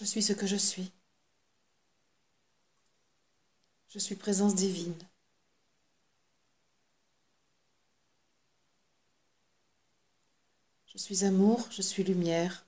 Je 0.00 0.06
suis 0.06 0.22
ce 0.22 0.32
que 0.32 0.46
je 0.46 0.56
suis. 0.56 0.90
Je 3.90 3.98
suis 3.98 4.16
présence 4.16 4.54
divine. 4.54 4.96
Je 10.86 10.96
suis 10.96 11.22
amour, 11.26 11.68
je 11.70 11.82
suis 11.82 12.02
lumière, 12.02 12.64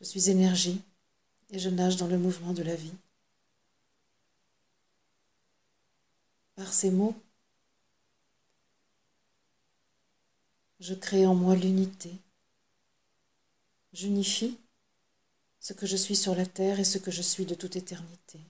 je 0.00 0.04
suis 0.04 0.30
énergie 0.30 0.80
et 1.50 1.58
je 1.58 1.68
nage 1.68 1.98
dans 1.98 2.06
le 2.06 2.16
mouvement 2.16 2.54
de 2.54 2.62
la 2.62 2.76
vie. 2.76 2.94
Par 6.54 6.72
ces 6.72 6.90
mots, 6.90 7.14
je 10.80 10.94
crée 10.94 11.26
en 11.26 11.34
moi 11.34 11.56
l'unité. 11.56 12.10
J'unifie 13.92 14.56
ce 15.62 15.72
que 15.72 15.86
je 15.86 15.96
suis 15.96 16.16
sur 16.16 16.34
la 16.34 16.44
terre 16.44 16.80
et 16.80 16.84
ce 16.84 16.98
que 16.98 17.12
je 17.12 17.22
suis 17.22 17.46
de 17.46 17.54
toute 17.54 17.76
éternité. 17.76 18.40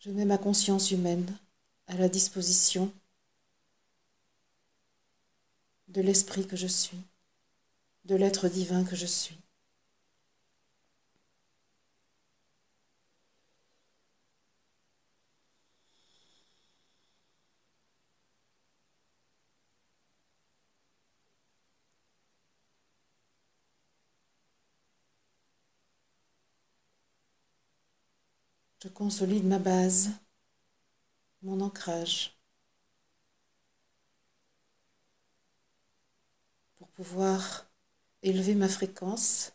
Je 0.00 0.10
mets 0.10 0.24
ma 0.24 0.38
conscience 0.38 0.90
humaine 0.90 1.36
à 1.86 1.96
la 1.96 2.08
disposition 2.08 2.90
de 5.88 6.00
l'esprit 6.00 6.46
que 6.46 6.56
je 6.56 6.66
suis, 6.66 6.98
de 8.06 8.16
l'être 8.16 8.48
divin 8.48 8.82
que 8.84 8.96
je 8.96 9.06
suis. 9.06 9.36
Consolide 28.98 29.44
ma 29.44 29.60
base, 29.60 30.10
mon 31.42 31.60
ancrage, 31.60 32.36
pour 36.74 36.88
pouvoir 36.88 37.68
élever 38.24 38.56
ma 38.56 38.68
fréquence 38.68 39.52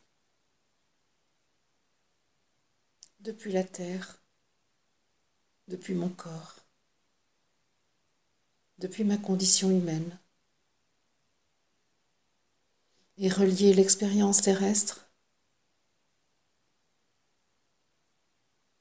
depuis 3.19 3.51
la 3.51 3.65
terre, 3.65 4.17
depuis 5.67 5.93
mon 5.93 6.07
corps, 6.07 6.55
depuis 8.77 9.03
ma 9.03 9.17
condition 9.17 9.69
humaine, 9.71 10.17
et 13.17 13.27
relier 13.27 13.73
l'expérience 13.73 14.41
terrestre 14.41 15.02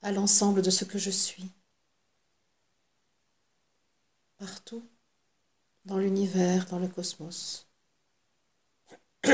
à 0.02 0.10
l'ensemble 0.10 0.62
de 0.62 0.70
ce 0.70 0.84
que 0.84 0.98
je 0.98 1.10
suis. 1.10 1.48
Partout, 4.38 4.82
dans 5.84 5.98
l'univers, 5.98 6.66
dans 6.66 6.78
le 6.78 6.88
cosmos. 6.88 7.66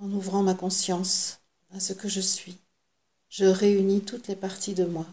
En 0.00 0.12
ouvrant 0.12 0.42
ma 0.42 0.54
conscience 0.54 1.40
à 1.70 1.80
ce 1.80 1.94
que 1.94 2.08
je 2.08 2.20
suis, 2.20 2.58
je 3.30 3.46
réunis 3.46 4.04
toutes 4.04 4.28
les 4.28 4.36
parties 4.36 4.74
de 4.74 4.84
moi. 4.84 5.06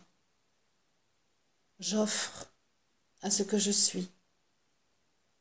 J'offre 1.80 2.52
à 3.22 3.32
ce 3.32 3.44
que 3.44 3.58
je 3.58 3.72
suis 3.72 4.10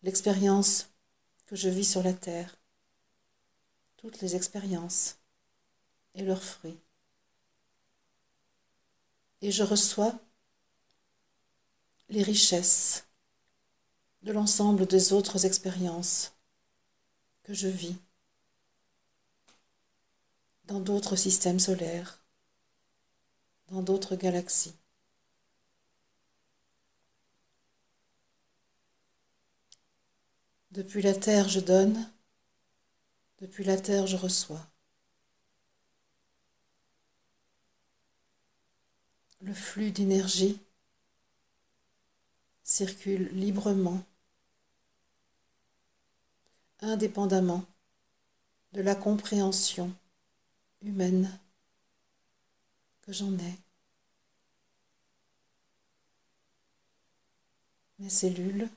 l'expérience 0.04 0.90
que 1.46 1.56
je 1.56 1.68
vis 1.68 1.84
sur 1.84 2.04
la 2.04 2.12
terre 2.12 2.59
toutes 4.00 4.22
les 4.22 4.34
expériences 4.34 5.18
et 6.14 6.22
leurs 6.22 6.42
fruits. 6.42 6.78
Et 9.42 9.52
je 9.52 9.62
reçois 9.62 10.18
les 12.08 12.22
richesses 12.22 13.04
de 14.22 14.32
l'ensemble 14.32 14.86
des 14.86 15.12
autres 15.12 15.44
expériences 15.44 16.32
que 17.42 17.52
je 17.52 17.68
vis 17.68 17.96
dans 20.64 20.80
d'autres 20.80 21.16
systèmes 21.16 21.60
solaires, 21.60 22.22
dans 23.68 23.82
d'autres 23.82 24.16
galaxies. 24.16 24.74
Depuis 30.70 31.02
la 31.02 31.14
Terre, 31.14 31.48
je 31.48 31.60
donne 31.60 32.10
depuis 33.40 33.64
la 33.64 33.80
terre, 33.80 34.06
je 34.06 34.16
reçois. 34.16 34.66
Le 39.40 39.54
flux 39.54 39.90
d'énergie 39.90 40.60
circule 42.62 43.28
librement, 43.32 44.04
indépendamment 46.80 47.64
de 48.72 48.82
la 48.82 48.94
compréhension 48.94 49.92
humaine 50.82 51.38
que 53.02 53.12
j'en 53.12 53.32
ai. 53.38 53.58
Mes 57.98 58.10
cellules 58.10 58.68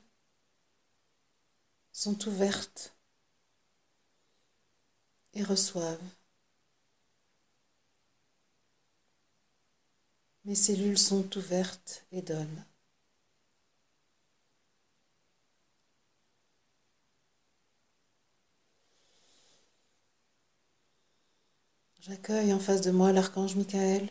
sont 1.92 2.26
ouvertes 2.26 2.93
et 5.34 5.42
reçoivent. 5.42 5.98
Mes 10.44 10.54
cellules 10.54 10.98
sont 10.98 11.36
ouvertes 11.36 12.04
et 12.12 12.22
donnent. 12.22 12.64
J'accueille 22.00 22.52
en 22.52 22.58
face 22.58 22.82
de 22.82 22.90
moi 22.90 23.12
l'archange 23.12 23.56
Michael. 23.56 24.10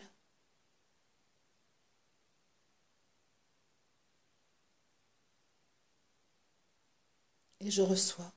Et 7.60 7.70
je 7.70 7.82
reçois 7.82 8.32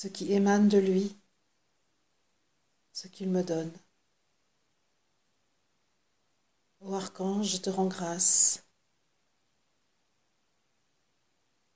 ce 0.00 0.08
qui 0.08 0.32
émane 0.32 0.66
de 0.66 0.78
lui, 0.78 1.14
ce 2.90 3.06
qu'il 3.06 3.28
me 3.28 3.42
donne. 3.42 3.70
Ô 6.80 6.94
archange, 6.94 7.48
je 7.48 7.58
te 7.58 7.68
rends 7.68 7.86
grâce 7.86 8.64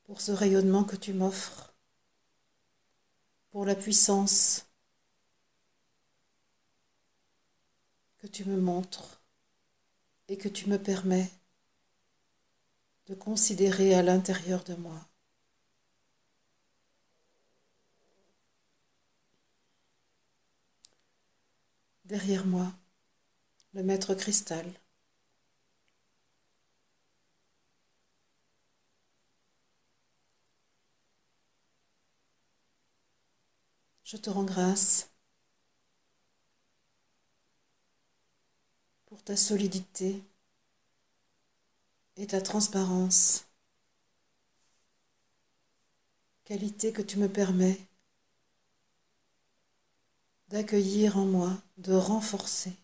pour 0.04 0.22
ce 0.22 0.32
rayonnement 0.32 0.84
que 0.84 0.96
tu 0.96 1.12
m'offres, 1.12 1.74
pour 3.50 3.66
la 3.66 3.74
puissance 3.74 4.64
que 8.16 8.26
tu 8.26 8.46
me 8.46 8.58
montres 8.58 9.20
et 10.28 10.38
que 10.38 10.48
tu 10.48 10.70
me 10.70 10.82
permets 10.82 11.30
de 13.04 13.14
considérer 13.14 13.94
à 13.94 14.02
l'intérieur 14.02 14.64
de 14.64 14.76
moi. 14.76 15.13
Derrière 22.04 22.46
moi, 22.46 22.72
le 23.74 23.82
maître 23.82 24.14
cristal. 24.14 24.70
Je 34.04 34.16
te 34.16 34.30
rends 34.30 34.44
grâce 34.44 35.10
pour 39.06 39.22
ta 39.22 39.34
solidité 39.34 40.22
et 42.16 42.26
ta 42.26 42.40
transparence, 42.40 43.46
qualité 46.44 46.92
que 46.92 47.02
tu 47.02 47.18
me 47.18 47.28
permets 47.28 47.78
d'accueillir 50.54 51.18
en 51.18 51.24
moi, 51.24 51.50
de 51.78 51.92
renforcer. 51.94 52.76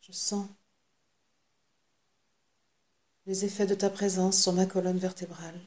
Je 0.00 0.10
sens 0.10 0.48
les 3.26 3.44
effets 3.44 3.66
de 3.66 3.76
ta 3.76 3.88
présence 3.88 4.42
sur 4.42 4.52
ma 4.52 4.66
colonne 4.66 4.98
vertébrale 4.98 5.60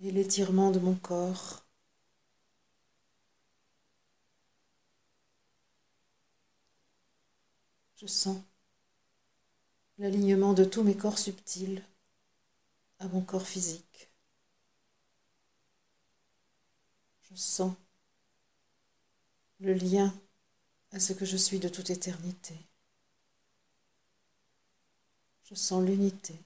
et 0.00 0.10
l'étirement 0.10 0.72
de 0.72 0.80
mon 0.80 0.96
corps. 0.96 1.62
Je 7.94 8.08
sens 8.08 8.38
l'alignement 9.98 10.54
de 10.54 10.64
tous 10.64 10.82
mes 10.82 10.96
corps 10.96 11.20
subtils 11.20 11.84
à 12.98 13.06
mon 13.06 13.20
corps 13.20 13.46
physique. 13.46 14.08
Je 17.34 17.40
sens 17.40 17.74
le 19.58 19.74
lien 19.74 20.14
à 20.92 21.00
ce 21.00 21.12
que 21.12 21.24
je 21.24 21.36
suis 21.36 21.58
de 21.58 21.68
toute 21.68 21.90
éternité. 21.90 22.54
Je 25.42 25.56
sens 25.56 25.84
l'unité. 25.84 26.38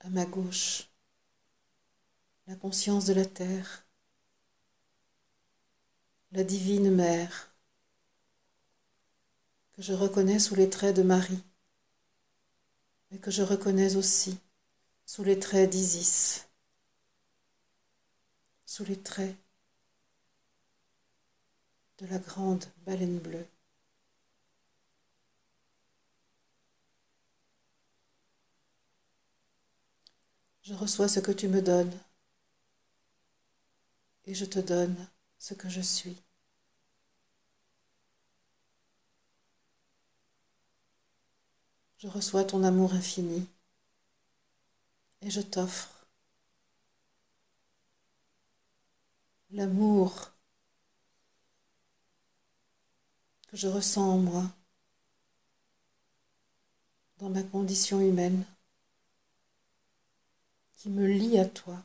À 0.00 0.08
ma 0.10 0.24
gauche, 0.24 0.88
la 2.48 2.56
conscience 2.56 3.04
de 3.04 3.12
la 3.12 3.26
terre, 3.26 3.86
la 6.32 6.42
divine 6.42 6.90
mère, 6.90 7.52
que 9.78 9.84
je 9.84 9.92
reconnais 9.92 10.40
sous 10.40 10.56
les 10.56 10.68
traits 10.68 10.96
de 10.96 11.04
Marie, 11.04 11.40
mais 13.12 13.18
que 13.18 13.30
je 13.30 13.44
reconnais 13.44 13.94
aussi 13.94 14.36
sous 15.06 15.22
les 15.22 15.38
traits 15.38 15.70
d'Isis, 15.70 16.48
sous 18.66 18.82
les 18.82 18.98
traits 18.98 19.36
de 21.98 22.06
la 22.06 22.18
grande 22.18 22.64
baleine 22.84 23.20
bleue. 23.20 23.46
Je 30.62 30.74
reçois 30.74 31.06
ce 31.06 31.20
que 31.20 31.30
tu 31.30 31.46
me 31.46 31.62
donnes 31.62 31.96
et 34.26 34.34
je 34.34 34.44
te 34.44 34.58
donne 34.58 35.08
ce 35.38 35.54
que 35.54 35.68
je 35.68 35.80
suis. 35.80 36.16
Je 41.98 42.06
reçois 42.06 42.44
ton 42.44 42.62
amour 42.62 42.92
infini 42.94 43.44
et 45.20 45.30
je 45.30 45.40
t'offre 45.40 46.06
l'amour 49.50 50.30
que 53.48 53.56
je 53.56 53.66
ressens 53.66 54.08
en 54.08 54.18
moi 54.18 54.44
dans 57.18 57.30
ma 57.30 57.42
condition 57.42 58.00
humaine 58.00 58.44
qui 60.76 60.88
me 60.88 61.04
lie 61.04 61.38
à 61.38 61.46
toi. 61.46 61.82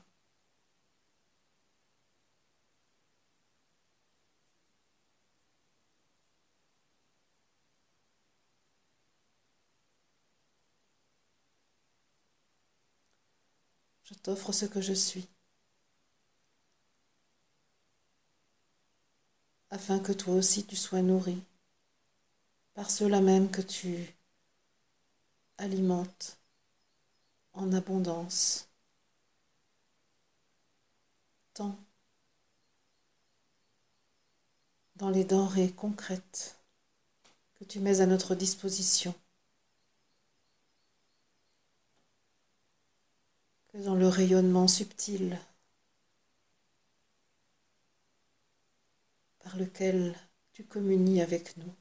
Je 14.13 14.19
t'offre 14.19 14.51
ce 14.51 14.65
que 14.65 14.79
je 14.79 14.93
suis, 14.93 15.27
afin 19.71 19.99
que 19.99 20.11
toi 20.11 20.35
aussi 20.35 20.63
tu 20.65 20.75
sois 20.75 21.01
nourri 21.01 21.41
par 22.75 22.91
ceux-là 22.91 23.21
même 23.21 23.49
que 23.49 23.61
tu 23.61 24.13
alimentes 25.57 26.37
en 27.53 27.73
abondance, 27.73 28.67
tant 31.55 31.75
dans 34.95 35.09
les 35.09 35.23
denrées 35.23 35.71
concrètes 35.71 36.55
que 37.55 37.63
tu 37.63 37.79
mets 37.79 37.99
à 37.99 38.05
notre 38.05 38.35
disposition 38.35 39.15
dans 43.73 43.95
le 43.95 44.07
rayonnement 44.07 44.67
subtil 44.67 45.39
par 49.39 49.57
lequel 49.57 50.15
tu 50.53 50.63
communies 50.63 51.21
avec 51.21 51.57
nous. 51.57 51.73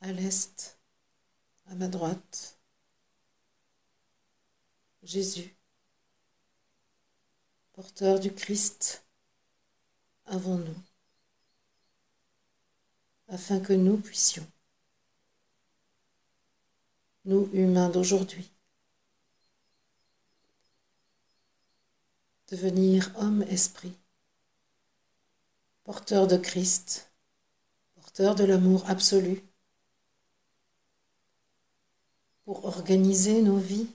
À 0.00 0.12
l'est, 0.12 0.78
à 1.66 1.74
ma 1.74 1.88
droite, 1.88 2.58
Jésus 5.02 5.57
porteur 7.78 8.18
du 8.18 8.32
Christ 8.32 9.04
avant 10.26 10.56
nous, 10.56 10.82
afin 13.28 13.60
que 13.60 13.72
nous 13.72 13.96
puissions, 13.98 14.44
nous 17.24 17.48
humains 17.52 17.88
d'aujourd'hui, 17.88 18.50
devenir 22.48 23.12
homme-esprit, 23.14 23.94
porteur 25.84 26.26
de 26.26 26.36
Christ, 26.36 27.08
porteur 27.94 28.34
de 28.34 28.42
l'amour 28.42 28.90
absolu, 28.90 29.40
pour 32.44 32.64
organiser 32.64 33.40
nos 33.40 33.58
vies 33.58 33.88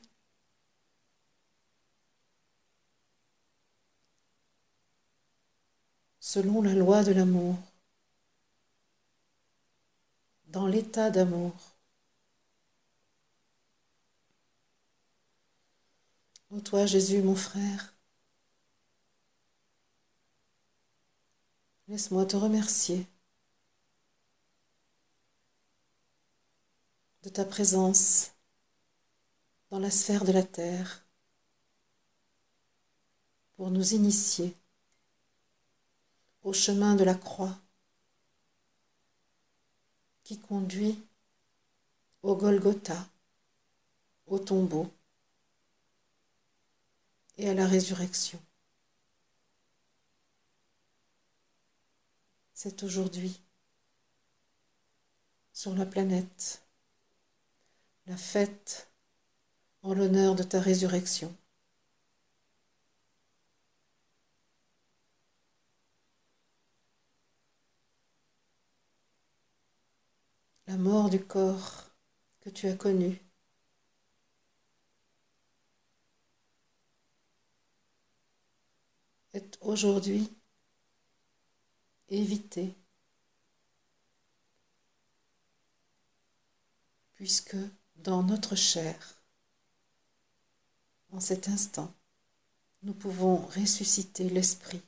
selon 6.34 6.64
la 6.64 6.74
loi 6.74 7.04
de 7.04 7.12
l'amour, 7.12 7.56
dans 10.48 10.66
l'état 10.66 11.12
d'amour. 11.12 11.54
Ô 16.50 16.60
toi 16.60 16.88
Jésus 16.88 17.22
mon 17.22 17.36
frère, 17.36 17.94
laisse-moi 21.88 22.26
te 22.26 22.36
remercier 22.36 23.06
de 27.22 27.30
ta 27.30 27.46
présence 27.46 28.32
dans 29.70 29.78
la 29.78 29.92
sphère 29.92 30.26
de 30.26 30.32
la 30.32 30.42
terre 30.42 31.06
pour 33.56 33.70
nous 33.70 33.94
initier 33.94 34.56
au 36.44 36.54
chemin 36.54 36.96
de 36.96 37.04
la 37.04 37.16
croix 37.16 37.58
qui 40.24 40.40
conduit 40.40 41.02
au 42.22 42.36
Golgotha, 42.36 43.08
au 44.28 44.40
tombeau 44.40 44.92
et 47.38 47.50
à 47.50 47.54
la 47.54 47.68
résurrection. 47.68 48.40
C'est 52.54 52.84
aujourd'hui 52.84 53.42
sur 55.52 55.76
la 55.76 55.86
planète 55.86 56.64
la 58.08 58.18
fête 58.18 58.88
en 59.82 59.94
l'honneur 59.94 60.36
de 60.36 60.44
ta 60.44 60.60
résurrection. 60.60 61.34
La 70.68 70.78
mort 70.78 71.10
du 71.10 71.24
corps 71.24 71.86
que 72.42 72.50
tu 72.50 72.68
as 72.68 72.76
connu. 72.76 73.20
est 79.34 79.58
aujourd'hui 79.62 80.32
évité, 82.08 82.76
puisque 87.16 87.58
dans 87.96 88.22
notre 88.22 88.56
chair, 88.56 89.24
en 91.12 91.20
cet 91.20 91.48
instant, 91.48 91.92
nous 92.84 92.94
pouvons 92.94 93.38
ressusciter 93.38 94.30
l'esprit 94.30 94.82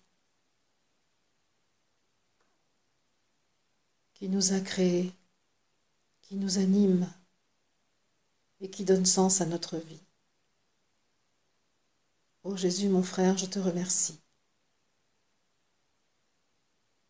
qui 4.13 4.29
nous 4.29 4.53
a 4.53 4.59
créés 4.59 5.11
qui 6.27 6.37
nous 6.37 6.57
anime 6.57 7.07
et 8.59 8.69
qui 8.69 8.83
donne 8.83 9.05
sens 9.05 9.41
à 9.41 9.45
notre 9.45 9.77
vie. 9.77 10.01
Ô 12.43 12.57
Jésus, 12.57 12.89
mon 12.89 13.03
frère, 13.03 13.37
je 13.37 13.45
te 13.45 13.59
remercie 13.59 14.19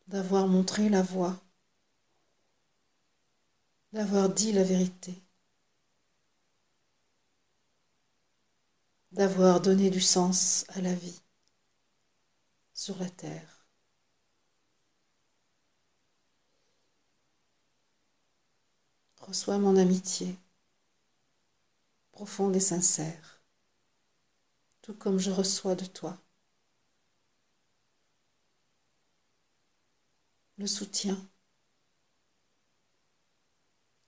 d'avoir 0.08 0.48
montré 0.48 0.90
la 0.90 1.02
voie, 1.02 1.40
d'avoir 3.94 4.30
dit 4.30 4.52
la 4.52 4.64
vérité, 4.64 5.14
d'avoir 9.14 9.62
donné 9.62 9.90
du 9.90 10.02
sens 10.02 10.66
à 10.70 10.82
la 10.82 10.94
vie 10.94 11.22
sur 12.74 13.00
la 13.00 13.10
terre. 13.10 13.55
Reçois 19.28 19.58
mon 19.58 19.76
amitié 19.76 20.38
profonde 22.12 22.56
et 22.56 22.60
sincère, 22.60 23.42
tout 24.84 24.94
comme 24.94 25.18
je 25.18 25.32
reçois 25.32 25.74
de 25.74 25.86
toi 25.86 26.16
le 30.60 30.68
soutien, 30.68 31.18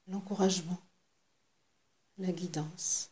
l'encouragement, 0.07 0.79
la 2.19 2.31
guidance. 2.31 3.09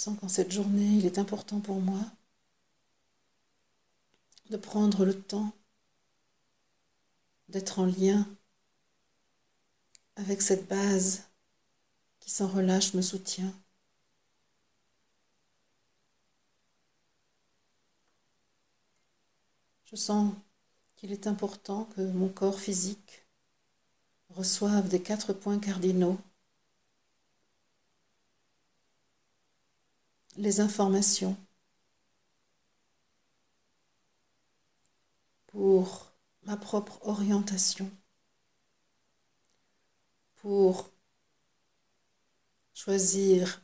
Sens 0.00 0.18
qu'en 0.18 0.28
cette 0.28 0.50
journée, 0.50 0.96
il 0.96 1.04
est 1.04 1.18
important 1.18 1.60
pour 1.60 1.78
moi 1.78 2.00
de 4.48 4.56
prendre 4.56 5.04
le 5.04 5.14
temps 5.14 5.52
d'être 7.50 7.80
en 7.80 7.84
lien 7.84 8.26
avec 10.16 10.40
cette 10.40 10.66
base 10.66 11.24
qui 12.18 12.30
sans 12.30 12.48
relâche 12.48 12.94
me 12.94 13.02
soutient. 13.02 13.52
Je 19.84 19.96
sens 19.96 20.32
qu'il 20.96 21.12
est 21.12 21.26
important 21.26 21.84
que 21.84 22.00
mon 22.00 22.30
corps 22.30 22.58
physique 22.58 23.26
reçoive 24.30 24.88
des 24.88 25.02
quatre 25.02 25.34
points 25.34 25.58
cardinaux 25.58 26.18
les 30.36 30.60
informations 30.60 31.36
pour 35.48 36.12
ma 36.42 36.56
propre 36.56 36.98
orientation, 37.02 37.90
pour 40.36 40.90
choisir 42.72 43.62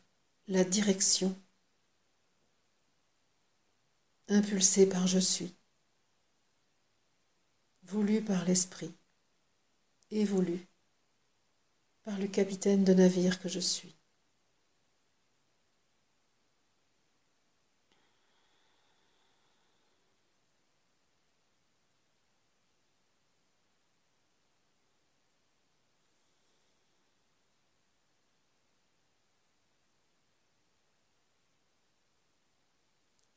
la 0.48 0.64
direction 0.64 1.34
impulsée 4.28 4.86
par 4.86 5.06
je 5.06 5.18
suis, 5.18 5.54
voulue 7.84 8.22
par 8.22 8.44
l'esprit 8.44 8.92
et 10.10 10.24
voulue 10.24 10.66
par 12.04 12.18
le 12.18 12.28
capitaine 12.28 12.84
de 12.84 12.94
navire 12.94 13.40
que 13.40 13.48
je 13.48 13.60
suis. 13.60 13.95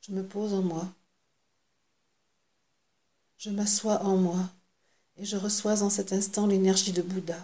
Je 0.10 0.16
me 0.16 0.24
pose 0.24 0.56
en 0.56 0.64
moi. 0.64 0.88
Je 3.38 3.52
m'assois 3.52 4.02
en 4.04 4.18
moi 4.18 4.50
et 5.18 5.24
je 5.24 5.38
reçois 5.38 5.84
en 5.84 5.90
cet 5.92 6.14
instant 6.14 6.48
l'énergie 6.48 6.94
de 6.94 7.04
Bouddha. 7.04 7.38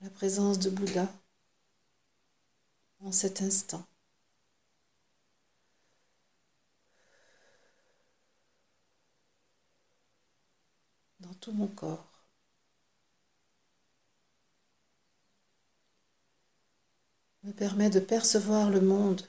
La 0.00 0.08
présence 0.08 0.58
de 0.58 0.70
Bouddha 0.70 1.06
en 3.00 3.12
cet 3.12 3.42
instant. 3.42 3.84
Dans 11.20 11.34
tout 11.34 11.52
mon 11.52 11.66
corps. 11.66 12.09
Me 17.42 17.52
permet 17.52 17.90
de 17.90 18.00
percevoir 18.00 18.70
le 18.70 18.80
monde 18.80 19.26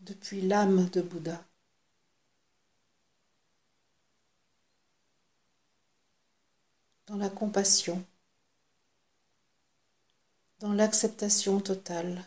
depuis 0.00 0.42
l'âme 0.42 0.88
de 0.90 1.00
Bouddha. 1.00 1.42
Dans 7.06 7.16
la 7.16 7.28
compassion, 7.28 8.04
dans 10.60 10.72
l'acceptation 10.72 11.60
totale 11.60 12.24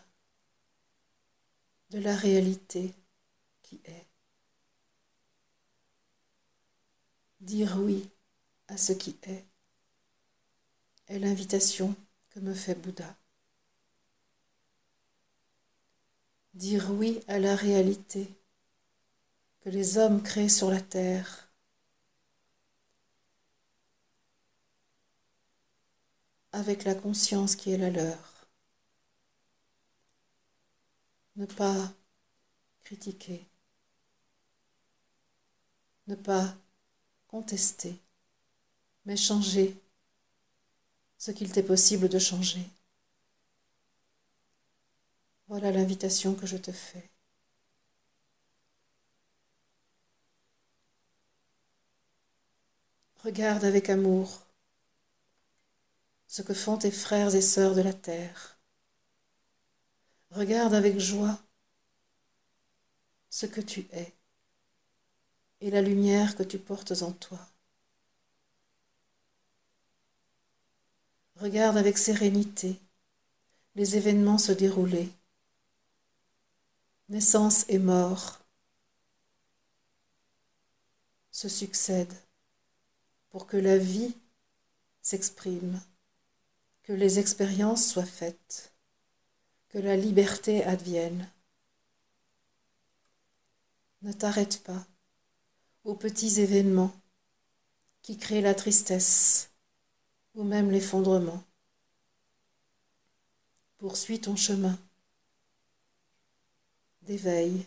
de 1.89 1.99
la 1.99 2.15
réalité 2.15 2.93
qui 3.63 3.79
est. 3.85 4.05
Dire 7.39 7.77
oui 7.77 8.09
à 8.67 8.77
ce 8.77 8.93
qui 8.93 9.15
est 9.23 9.45
est 11.07 11.19
l'invitation 11.19 11.95
que 12.29 12.39
me 12.39 12.53
fait 12.53 12.75
Bouddha. 12.75 13.15
Dire 16.57 16.91
oui 16.91 17.21
à 17.27 17.39
la 17.39 17.55
réalité 17.55 18.27
que 19.61 19.69
les 19.69 19.97
hommes 19.97 20.21
créent 20.21 20.49
sur 20.49 20.69
la 20.69 20.81
terre. 20.81 21.47
avec 26.53 26.85
la 26.85 26.95
conscience 26.95 27.55
qui 27.55 27.71
est 27.71 27.77
la 27.77 27.91
leur. 27.91 28.47
Ne 31.35 31.45
pas 31.45 31.93
critiquer, 32.83 33.45
ne 36.07 36.15
pas 36.15 36.55
contester, 37.27 37.95
mais 39.05 39.17
changer 39.17 39.77
ce 41.19 41.29
qu'il 41.29 41.51
t'est 41.51 41.61
possible 41.61 42.09
de 42.09 42.17
changer. 42.17 42.67
Voilà 45.47 45.71
l'invitation 45.71 46.35
que 46.35 46.45
je 46.45 46.57
te 46.57 46.71
fais. 46.71 47.09
Regarde 53.23 53.63
avec 53.63 53.89
amour 53.89 54.41
ce 56.27 56.41
que 56.41 56.53
font 56.53 56.77
tes 56.77 56.91
frères 56.91 57.33
et 57.33 57.41
sœurs 57.41 57.75
de 57.75 57.81
la 57.81 57.93
terre. 57.93 58.57
Regarde 60.31 60.73
avec 60.73 60.99
joie 60.99 61.39
ce 63.29 63.45
que 63.45 63.61
tu 63.61 63.87
es 63.93 64.13
et 65.61 65.71
la 65.71 65.81
lumière 65.81 66.35
que 66.35 66.43
tu 66.43 66.59
portes 66.59 67.01
en 67.01 67.11
toi. 67.13 67.39
Regarde 71.37 71.77
avec 71.77 71.97
sérénité 71.97 72.79
les 73.75 73.95
événements 73.95 74.37
se 74.37 74.51
dérouler 74.51 75.09
naissance 77.09 77.65
et 77.69 77.79
mort 77.79 78.39
se 81.31 81.47
succèdent 81.47 82.17
pour 83.29 83.47
que 83.47 83.57
la 83.57 83.77
vie 83.77 84.15
s'exprime, 85.01 85.81
que 86.83 86.93
les 86.93 87.19
expériences 87.19 87.87
soient 87.87 88.05
faites, 88.05 88.73
que 89.69 89.77
la 89.77 89.95
liberté 89.95 90.63
advienne. 90.63 91.29
Ne 94.01 94.11
t'arrête 94.11 94.63
pas 94.63 94.85
aux 95.83 95.95
petits 95.95 96.41
événements 96.41 96.93
qui 98.01 98.17
créent 98.17 98.41
la 98.41 98.55
tristesse 98.55 99.49
ou 100.35 100.43
même 100.43 100.71
l'effondrement. 100.71 101.43
Poursuis 103.77 104.19
ton 104.19 104.35
chemin 104.35 104.77
d'éveil, 107.07 107.65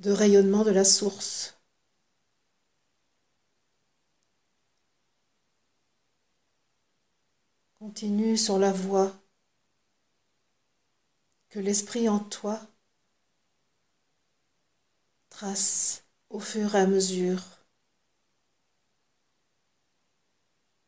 de 0.00 0.10
rayonnement 0.10 0.64
de 0.64 0.70
la 0.70 0.84
source. 0.84 1.54
Continue 7.78 8.38
sur 8.38 8.58
la 8.58 8.72
voie 8.72 9.12
que 11.50 11.58
l'esprit 11.58 12.08
en 12.08 12.18
toi 12.18 12.58
trace 15.28 16.04
au 16.30 16.40
fur 16.40 16.74
et 16.74 16.80
à 16.80 16.86
mesure 16.86 17.42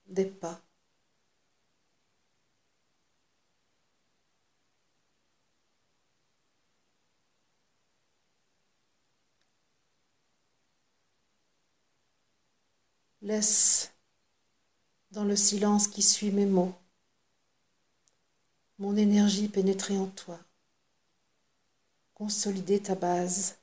des 0.07 0.25
pas. 0.25 0.63
Laisse 13.25 13.91
dans 15.13 15.25
le 15.25 15.35
silence 15.35 15.89
qui 15.89 16.03
suit 16.03 16.31
mes 16.31 16.45
mots. 16.45 16.75
Mon 18.77 18.99
énergie 18.99 19.49
pénétrer 19.49 19.97
en 19.97 20.09
toi, 20.09 20.39
consolider 22.13 22.83
ta 22.83 22.95
base, 22.95 23.57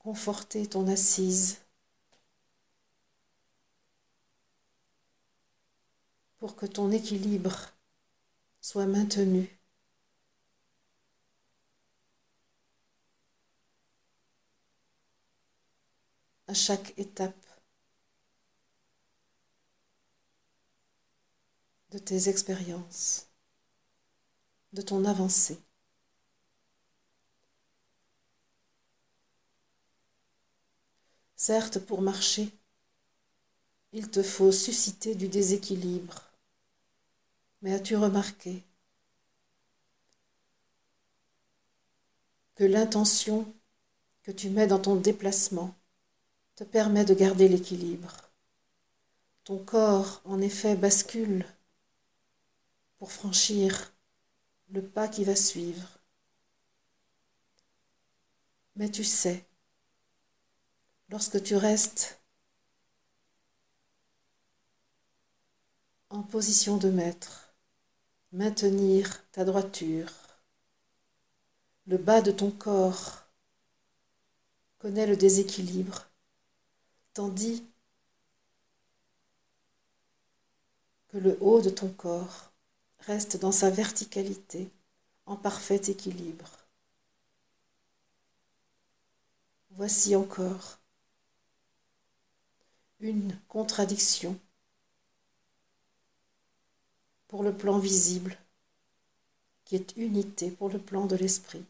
conforter 0.00 0.66
ton 0.66 0.88
assise. 0.88 1.58
Pour 6.38 6.56
que 6.56 6.66
ton 6.66 6.90
équilibre 6.90 7.70
soit 8.60 8.86
maintenu. 8.86 9.55
À 16.48 16.54
chaque 16.54 16.96
étape 16.98 17.34
de 21.90 21.98
tes 21.98 22.28
expériences, 22.28 23.26
de 24.72 24.82
ton 24.82 25.04
avancée. 25.04 25.58
Certes, 31.36 31.78
pour 31.78 32.00
marcher, 32.00 32.50
il 33.92 34.10
te 34.10 34.22
faut 34.22 34.52
susciter 34.52 35.14
du 35.14 35.28
déséquilibre. 35.28 36.22
Mais 37.62 37.72
as-tu 37.72 37.96
remarqué 37.96 38.62
que 42.56 42.64
l'intention 42.64 43.52
que 44.22 44.32
tu 44.32 44.50
mets 44.50 44.66
dans 44.66 44.80
ton 44.80 44.96
déplacement 44.96 45.74
te 46.56 46.64
permet 46.64 47.04
de 47.04 47.12
garder 47.12 47.48
l'équilibre 47.48 48.16
Ton 49.44 49.58
corps, 49.58 50.22
en 50.24 50.40
effet, 50.40 50.74
bascule 50.74 51.44
pour 52.96 53.12
franchir 53.12 53.92
le 54.70 54.82
pas 54.82 55.06
qui 55.06 55.22
va 55.22 55.36
suivre. 55.36 55.86
Mais 58.74 58.90
tu 58.90 59.04
sais, 59.04 59.44
lorsque 61.10 61.42
tu 61.42 61.56
restes 61.56 62.18
en 66.08 66.22
position 66.22 66.78
de 66.78 66.88
maître, 66.88 67.54
maintenir 68.32 69.22
ta 69.30 69.44
droiture, 69.44 70.10
le 71.86 71.98
bas 71.98 72.22
de 72.22 72.32
ton 72.32 72.50
corps 72.50 73.26
connaît 74.78 75.06
le 75.06 75.16
déséquilibre, 75.16 76.06
tandis 77.16 77.64
que 81.08 81.16
le 81.16 81.38
haut 81.40 81.62
de 81.62 81.70
ton 81.70 81.88
corps 81.88 82.52
reste 82.98 83.38
dans 83.38 83.52
sa 83.52 83.70
verticalité, 83.70 84.68
en 85.24 85.34
parfait 85.34 85.80
équilibre. 85.88 86.50
Voici 89.70 90.14
encore 90.14 90.78
une 93.00 93.38
contradiction 93.48 94.38
pour 97.28 97.42
le 97.42 97.56
plan 97.56 97.78
visible, 97.78 98.36
qui 99.64 99.76
est 99.76 99.96
unité 99.96 100.50
pour 100.50 100.68
le 100.68 100.78
plan 100.78 101.06
de 101.06 101.16
l'esprit. 101.16 101.64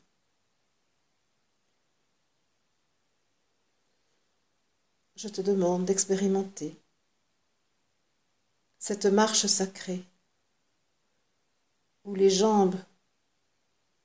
Je 5.16 5.28
te 5.28 5.40
demande 5.40 5.86
d'expérimenter 5.86 6.76
cette 8.78 9.06
marche 9.06 9.46
sacrée 9.46 10.04
où 12.04 12.14
les 12.14 12.28
jambes 12.28 12.76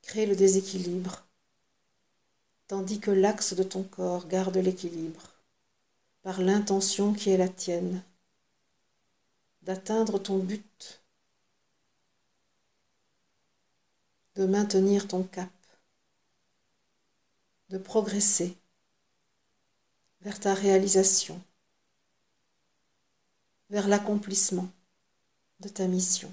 créent 0.00 0.24
le 0.24 0.34
déséquilibre, 0.34 1.22
tandis 2.66 2.98
que 2.98 3.10
l'axe 3.10 3.52
de 3.52 3.62
ton 3.62 3.82
corps 3.82 4.26
garde 4.26 4.56
l'équilibre, 4.56 5.28
par 6.22 6.40
l'intention 6.40 7.12
qui 7.12 7.28
est 7.28 7.36
la 7.36 7.50
tienne, 7.50 8.02
d'atteindre 9.60 10.18
ton 10.18 10.38
but, 10.38 11.02
de 14.36 14.46
maintenir 14.46 15.08
ton 15.08 15.24
cap, 15.24 15.52
de 17.68 17.76
progresser 17.76 18.56
vers 20.22 20.40
ta 20.40 20.54
réalisation, 20.54 21.40
vers 23.70 23.88
l'accomplissement 23.88 24.68
de 25.60 25.68
ta 25.68 25.86
mission. 25.86 26.32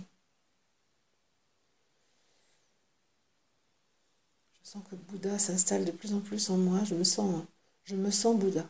sens 4.70 4.84
que 4.88 4.96
Bouddha 4.96 5.40
s'installe 5.40 5.84
de 5.84 5.92
plus 5.92 6.14
en 6.14 6.20
plus 6.20 6.52
en 6.52 6.58
moi. 6.58 6.84
Je 6.84 6.94
me 6.94 7.04
sens, 7.04 7.44
je 7.86 7.96
Bouddha. 7.96 8.70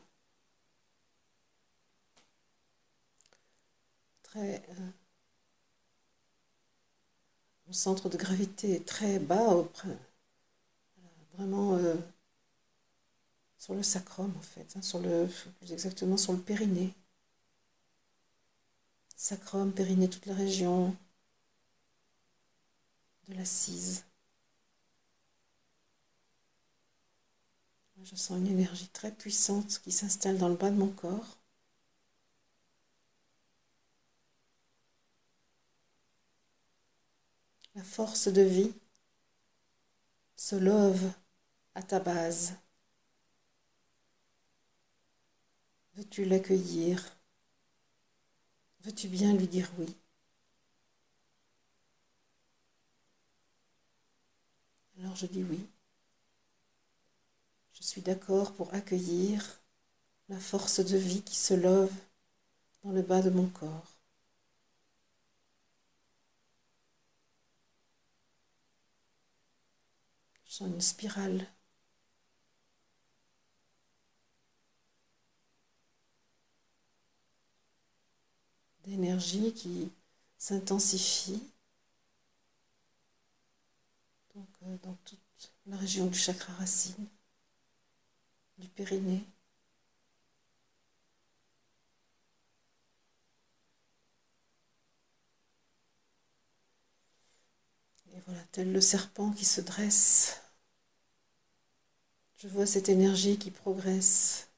Très, 4.24 4.64
euh, 4.70 4.90
mon 7.68 7.74
centre 7.74 8.08
de 8.08 8.16
gravité 8.18 8.76
est 8.76 8.86
très 8.86 9.20
bas, 9.20 9.56
vraiment 11.34 11.74
euh, 11.76 11.96
sur 13.60 13.76
le 13.76 13.84
sacrum 13.84 14.34
en 14.36 14.42
fait, 14.42 14.76
hein, 14.76 14.82
sur 14.82 15.00
le, 15.00 15.30
plus 15.60 15.74
exactement 15.74 16.18
sur 16.18 16.34
le 16.34 16.40
périnée. 16.40 16.94
Sacrum, 19.16 19.74
périnée, 19.74 20.10
toute 20.10 20.26
la 20.26 20.34
région 20.34 20.96
de 23.28 23.36
l'assise. 23.36 24.06
Je 28.02 28.16
sens 28.16 28.40
une 28.40 28.48
énergie 28.48 28.88
très 28.88 29.12
puissante 29.12 29.80
qui 29.84 29.92
s'installe 29.92 30.38
dans 30.38 30.48
le 30.48 30.56
bas 30.56 30.72
de 30.72 30.78
mon 30.78 30.88
corps. 30.88 31.38
La 37.76 37.84
force 37.84 38.30
de 38.30 38.42
vie 38.42 38.74
se 40.38 40.56
love 40.56 41.12
à 41.76 41.84
ta 41.84 42.00
base. 42.00 42.54
Veux-tu 46.00 46.24
l'accueillir? 46.24 47.18
Veux-tu 48.86 49.10
bien 49.10 49.34
lui 49.34 49.48
dire 49.48 49.70
oui? 49.78 49.94
Alors 54.98 55.18
je 55.18 55.26
dis 55.26 55.44
oui. 55.44 55.60
Je 57.74 57.84
suis 57.84 58.02
d'accord 58.02 58.54
pour 58.54 58.74
accueillir 58.74 59.60
la 60.30 60.40
force 60.40 60.80
de 60.80 60.98
vie 60.98 61.22
qui 61.22 61.36
se 61.36 61.54
love 61.54 61.92
dans 62.84 62.92
le 62.92 63.02
bas 63.02 63.22
de 63.22 63.30
mon 63.30 63.48
corps. 63.48 64.00
Je 70.46 70.54
sens 70.54 70.68
une 70.70 70.82
spirale 70.82 71.46
d'énergie 78.90 79.54
qui 79.54 79.92
s'intensifie 80.38 81.42
euh, 84.36 84.78
dans 84.84 84.96
toute 85.06 85.52
la 85.68 85.78
région 85.78 86.08
du 86.08 86.18
chakra 86.18 86.54
racine 86.54 87.08
du 88.58 88.68
périnée. 88.68 89.24
Et 98.14 98.20
voilà, 98.26 98.42
tel 98.52 98.72
le 98.74 98.82
serpent 98.82 99.32
qui 99.32 99.46
se 99.46 99.62
dresse, 99.62 100.42
je 102.38 102.48
vois 102.48 102.66
cette 102.66 102.90
énergie 102.90 103.38
qui 103.38 103.52
progresse. 103.52 104.50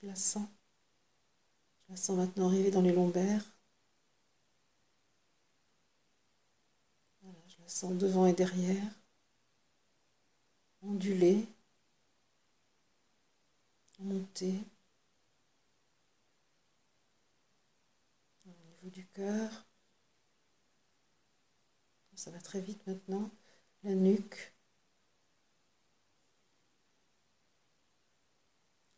Je 0.00 0.06
la 0.06 0.16
sens. 0.16 0.46
Je 1.88 1.94
la 1.94 1.96
sens 1.96 2.16
maintenant 2.18 2.48
arriver 2.48 2.70
dans 2.70 2.82
les 2.82 2.92
lombaires. 2.92 3.42
je 7.46 7.62
la 7.62 7.68
sens 7.68 7.94
devant 7.94 8.26
et 8.26 8.34
derrière, 8.34 8.92
onduler, 10.82 11.46
monter. 14.00 14.60
Au 18.46 18.50
niveau 18.50 18.90
du 18.90 19.06
cœur, 19.06 19.66
ça 22.16 22.30
va 22.30 22.38
très 22.40 22.60
vite 22.60 22.86
maintenant, 22.86 23.30
la 23.82 23.94
nuque. 23.94 24.52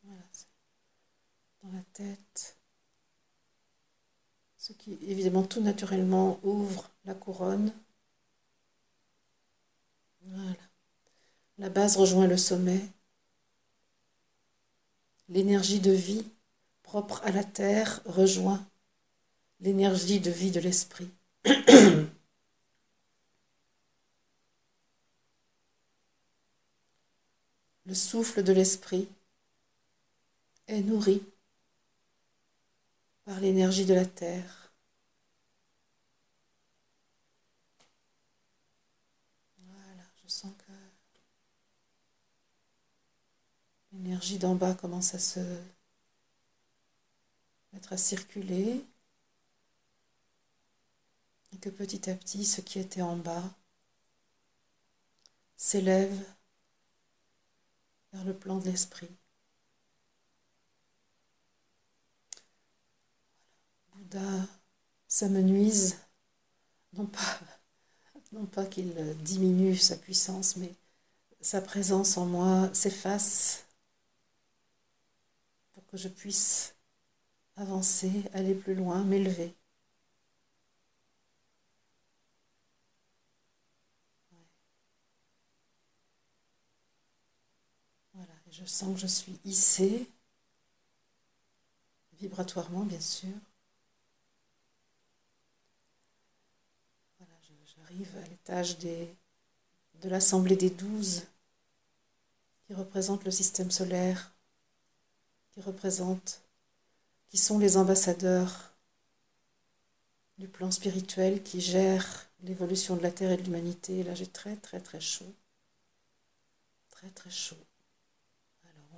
Voilà, 0.03 0.23
dans 1.63 1.71
la 1.73 1.83
tête. 1.93 2.60
Ce 4.61 4.75
qui, 4.75 4.99
évidemment, 5.09 5.43
tout 5.43 5.63
naturellement 5.63 6.39
ouvre 6.43 6.91
la 7.07 7.15
couronne. 7.15 7.73
Voilà. 10.27 10.61
La 11.57 11.71
base 11.71 11.97
rejoint 11.97 12.27
le 12.27 12.37
sommet. 12.37 12.83
L'énergie 15.31 15.81
de 15.81 15.93
vie 15.93 16.27
propre 16.83 17.23
à 17.25 17.31
la 17.31 17.43
terre 17.43 18.03
rejoint 18.05 18.63
l'énergie 19.61 20.21
de 20.21 20.31
vie 20.31 20.51
de 20.51 20.61
l'esprit. 20.61 21.09
le 27.87 27.95
souffle 27.95 28.43
de 28.43 28.53
l'esprit 28.53 29.09
est 30.67 30.83
nourri 30.83 31.23
par 33.31 33.39
l'énergie 33.39 33.87
de 33.87 33.95
la 33.95 34.07
terre. 34.07 34.73
Voilà, 39.59 40.03
je 40.25 40.29
sens 40.29 40.51
que 40.59 40.73
l'énergie 43.93 44.37
d'en 44.37 44.57
bas 44.57 44.75
commence 44.75 45.15
à 45.15 45.21
se 45.21 45.39
mettre 47.73 47.93
à 47.93 47.97
circuler 47.97 48.85
et 51.53 51.59
que 51.59 51.69
petit 51.69 52.11
à 52.11 52.17
petit 52.17 52.45
ce 52.45 52.61
qui 52.61 52.81
était 52.81 53.03
en 53.03 53.17
bas 53.17 53.55
s'élève 55.57 56.21
vers 58.13 58.25
le 58.25 58.35
plan 58.35 58.59
de 58.59 58.65
l'esprit. 58.65 59.17
Bouddha 64.11 64.47
s'amenuise, 65.09 65.99
non 66.95 67.07
pas, 67.07 67.41
non 68.33 68.47
pas 68.47 68.67
qu'il 68.67 68.95
diminue 69.19 69.77
sa 69.77 69.97
puissance, 69.97 70.57
mais 70.57 70.75
sa 71.41 71.61
présence 71.61 72.17
en 72.17 72.27
moi 72.27 72.71
s'efface 72.75 73.65
pour 75.73 75.87
que 75.87 75.97
je 75.97 76.09
puisse 76.09 76.75
avancer, 77.57 78.25
aller 78.35 78.55
plus 78.55 78.75
loin, 78.75 79.05
m'élever. 79.05 79.55
Je 88.51 88.65
sens 88.65 88.95
que 88.95 89.01
je 89.01 89.07
suis 89.07 89.39
hissée, 89.45 90.07
vibratoirement 92.19 92.85
bien 92.85 93.01
sûr. 93.01 93.33
Voilà, 97.19 97.33
j'arrive 97.91 98.17
à 98.17 98.29
l'étage 98.29 98.79
des, 98.79 99.09
de 100.03 100.09
l'Assemblée 100.09 100.57
des 100.57 100.71
douze 100.71 101.25
qui 102.67 102.75
représente 102.75 103.25
le 103.25 103.31
système 103.31 103.71
solaire, 103.71 104.33
qui 105.53 105.61
représente, 105.61 106.41
qui 107.29 107.39
sont 107.39 107.59
les 107.59 107.77
ambassadeurs 107.77 108.73
du 110.39 110.47
plan 110.47 110.71
spirituel 110.71 111.43
qui 111.43 111.61
gère 111.61 112.29
l'évolution 112.43 112.97
de 112.97 113.03
la 113.03 113.11
Terre 113.11 113.33
et 113.33 113.37
de 113.37 113.43
l'humanité. 113.43 114.03
Là, 114.03 114.15
j'ai 114.15 114.27
très 114.27 114.57
très 114.57 114.81
très 114.81 115.01
chaud. 115.01 115.33
Très 116.91 117.09
très 117.09 117.31
chaud 117.31 117.57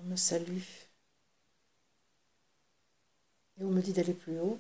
on 0.03 0.09
me 0.09 0.17
salue 0.17 0.63
et 3.59 3.65
on 3.65 3.71
me 3.71 3.81
dit 3.81 3.93
d'aller 3.93 4.15
plus 4.15 4.39
haut 4.39 4.59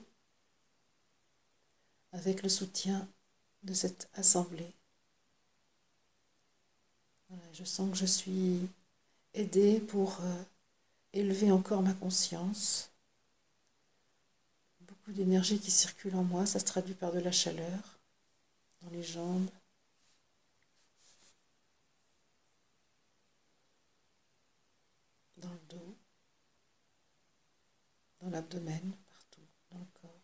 avec 2.12 2.42
le 2.42 2.48
soutien 2.48 3.08
de 3.62 3.74
cette 3.74 4.08
assemblée. 4.14 4.72
je 7.52 7.64
sens 7.64 7.90
que 7.90 7.96
je 7.96 8.06
suis 8.06 8.68
aidée 9.34 9.80
pour 9.80 10.20
euh, 10.20 10.42
élever 11.12 11.50
encore 11.50 11.82
ma 11.82 11.94
conscience. 11.94 12.90
Beaucoup 14.80 15.12
d'énergie 15.12 15.58
qui 15.58 15.70
circule 15.70 16.14
en 16.16 16.24
moi, 16.24 16.46
ça 16.46 16.58
se 16.58 16.64
traduit 16.64 16.94
par 16.94 17.12
de 17.12 17.20
la 17.20 17.32
chaleur 17.32 17.98
dans 18.82 18.90
les 18.90 19.02
jambes, 19.02 19.48
dans 25.36 25.50
le 25.50 25.60
dos, 25.68 25.94
dans 28.20 28.30
l'abdomen, 28.30 28.92
partout, 29.08 29.46
dans 29.70 29.78
le 29.78 29.86
corps. 30.00 30.22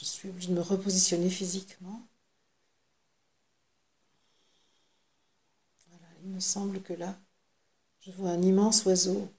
Je 0.00 0.04
suis 0.04 0.28
obligée 0.28 0.48
de 0.48 0.54
me 0.54 0.60
repositionner 0.60 1.30
physiquement. 1.30 2.02
Voilà, 5.88 6.06
il 6.24 6.30
me 6.30 6.40
semble 6.40 6.82
que 6.82 6.92
là, 6.94 7.16
je 8.00 8.10
vois 8.12 8.30
un 8.30 8.42
immense 8.42 8.84
oiseau 8.86 9.30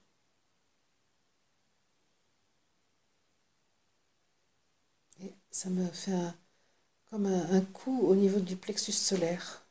Et 5.19 5.33
ça 5.51 5.69
me 5.69 5.85
fait 5.87 6.13
un, 6.13 6.35
comme 7.09 7.25
un, 7.25 7.61
coup 7.61 8.01
au 8.01 8.15
niveau 8.15 8.39
du 8.39 8.55
plexus 8.55 8.93
solaire, 8.93 9.65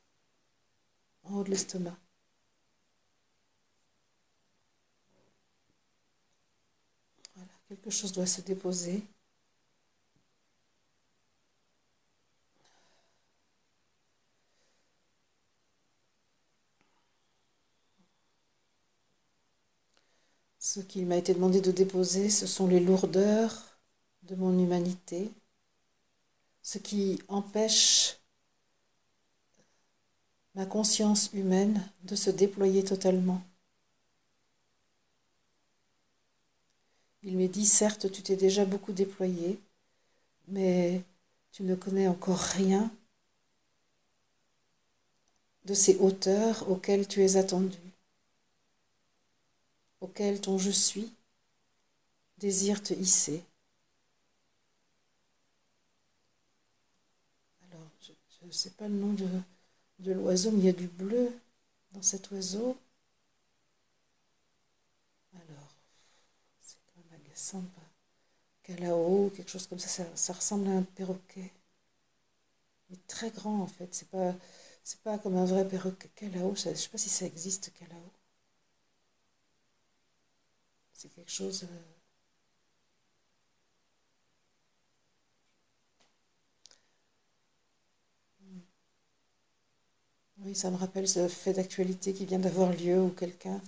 en 1.25 1.37
haut 1.37 1.45
de 1.45 1.51
l'estomac. 1.51 1.97
Quelque 7.69 7.91
chose 7.91 8.13
doit 8.13 8.27
se 8.27 8.43
déposer. 8.43 9.03
Ce 20.75 20.81
qu'il 20.81 21.07
m'a 21.07 21.19
été 21.19 21.35
demandé 21.35 21.61
de 21.61 21.71
déposer, 21.71 22.29
ce 22.31 22.49
sont 22.49 22.67
les 22.67 22.81
lourdeurs 22.81 23.79
de 24.25 24.35
mon 24.35 24.59
humanité, 24.59 25.31
ce 26.63 26.79
qui 26.79 27.23
empêche 27.29 28.19
ma 30.57 30.67
conscience 30.67 31.31
humaine 31.33 31.81
de 32.03 32.17
se 32.17 32.29
déployer 32.29 32.83
totalement. 32.83 33.41
Il 37.23 37.37
m'est 37.37 37.47
dit, 37.47 37.67
certes, 37.67 38.11
tu 38.11 38.23
t'es 38.23 38.35
déjà 38.35 38.65
beaucoup 38.65 38.91
déployé, 38.91 39.61
mais 40.49 41.05
tu 41.53 41.63
ne 41.63 41.77
connais 41.77 42.09
encore 42.09 42.41
rien 42.41 42.91
de 45.67 45.75
ces 45.75 45.99
hauteurs 45.99 46.69
auxquelles 46.69 47.07
tu 47.07 47.23
es 47.23 47.37
attendu, 47.37 47.79
auxquelles 50.05 50.41
ton 50.41 50.59
je 50.59 50.71
suis 50.71 51.13
désire 52.39 52.83
te 52.83 52.93
hisser. 52.95 53.43
je 58.41 58.47
ne 58.47 58.53
sais 58.53 58.71
pas 58.71 58.89
le 58.89 58.95
nom 58.95 59.15
de, 59.15 59.27
de 60.01 60.13
l'oiseau, 60.13 60.51
mais 60.51 60.59
il 60.59 60.65
y 60.67 60.69
a 60.69 60.73
du 60.73 60.87
bleu 60.87 61.33
dans 61.93 62.03
cet 62.03 62.31
oiseau. 62.31 62.77
Alors, 65.35 65.75
c'est 66.61 66.77
quand 66.87 67.01
même 67.01 67.21
agaçant. 67.21 67.65
Calao, 68.63 69.31
quelque 69.35 69.51
chose 69.51 69.67
comme 69.67 69.79
ça, 69.79 70.05
ça, 70.15 70.33
ressemble 70.35 70.69
à 70.69 70.73
un 70.73 70.83
perroquet. 70.83 71.53
Est 72.91 73.07
très 73.07 73.31
grand 73.31 73.61
en 73.61 73.67
fait, 73.67 73.95
c'est 73.95 74.09
pas, 74.09 74.35
c'est 74.85 75.01
pas 75.01 75.19
comme 75.19 75.37
un 75.37 75.45
vrai 75.47 75.67
perroquet. 75.67 76.11
Calao, 76.15 76.55
je 76.55 76.75
sais 76.75 76.89
pas 76.89 76.99
si 76.99 77.09
ça 77.09 77.27
existe, 77.27 77.73
Calao. 77.79 78.14
C'est 81.05 81.15
quelque 81.15 81.31
chose. 81.31 81.69
Euh, 81.71 81.83
Oui, 90.39 90.55
ça 90.55 90.71
me 90.71 90.77
rappelle 90.77 91.09
ce 91.09 91.27
fait 91.27 91.55
d'actualité 91.55 92.13
qui 92.13 92.25
vient 92.25 92.39
d'avoir 92.39 92.71
lieu 92.73 93.01
où 93.03 93.11
quelqu'un 93.11 93.61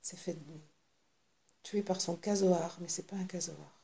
s'est 0.00 0.16
fait 0.16 0.38
tuer 1.62 1.80
par 1.82 2.02
son 2.02 2.16
casoar, 2.16 2.76
mais 2.82 2.88
c'est 2.88 3.06
pas 3.06 3.16
un 3.16 3.24
casoar. 3.24 3.80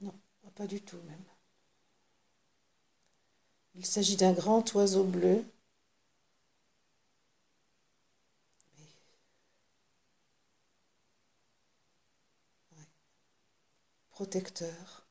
Non, 0.00 0.14
pas 0.54 0.68
du 0.68 0.80
tout 0.82 0.98
même. 1.08 1.24
Il 3.74 3.84
s'agit 3.84 4.16
d'un 4.16 4.32
grand 4.32 4.74
oiseau 4.74 5.04
bleu. 5.04 5.44
Protecteur. 14.14 15.06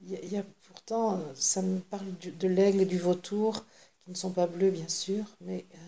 Il 0.00 0.32
y, 0.32 0.36
a, 0.36 0.42
pourtant, 0.66 1.20
ça 1.36 1.62
me 1.62 1.78
parle 1.78 2.08
de 2.18 2.48
l'aigle 2.48 2.80
et 2.80 2.86
du 2.86 2.98
vautour, 2.98 3.64
qui 4.02 4.10
ne 4.10 4.16
sont 4.16 4.32
pas 4.32 4.48
bleus 4.48 4.72
bien 4.72 4.88
sûr, 4.88 5.24
mais 5.40 5.64
euh, 5.74 5.78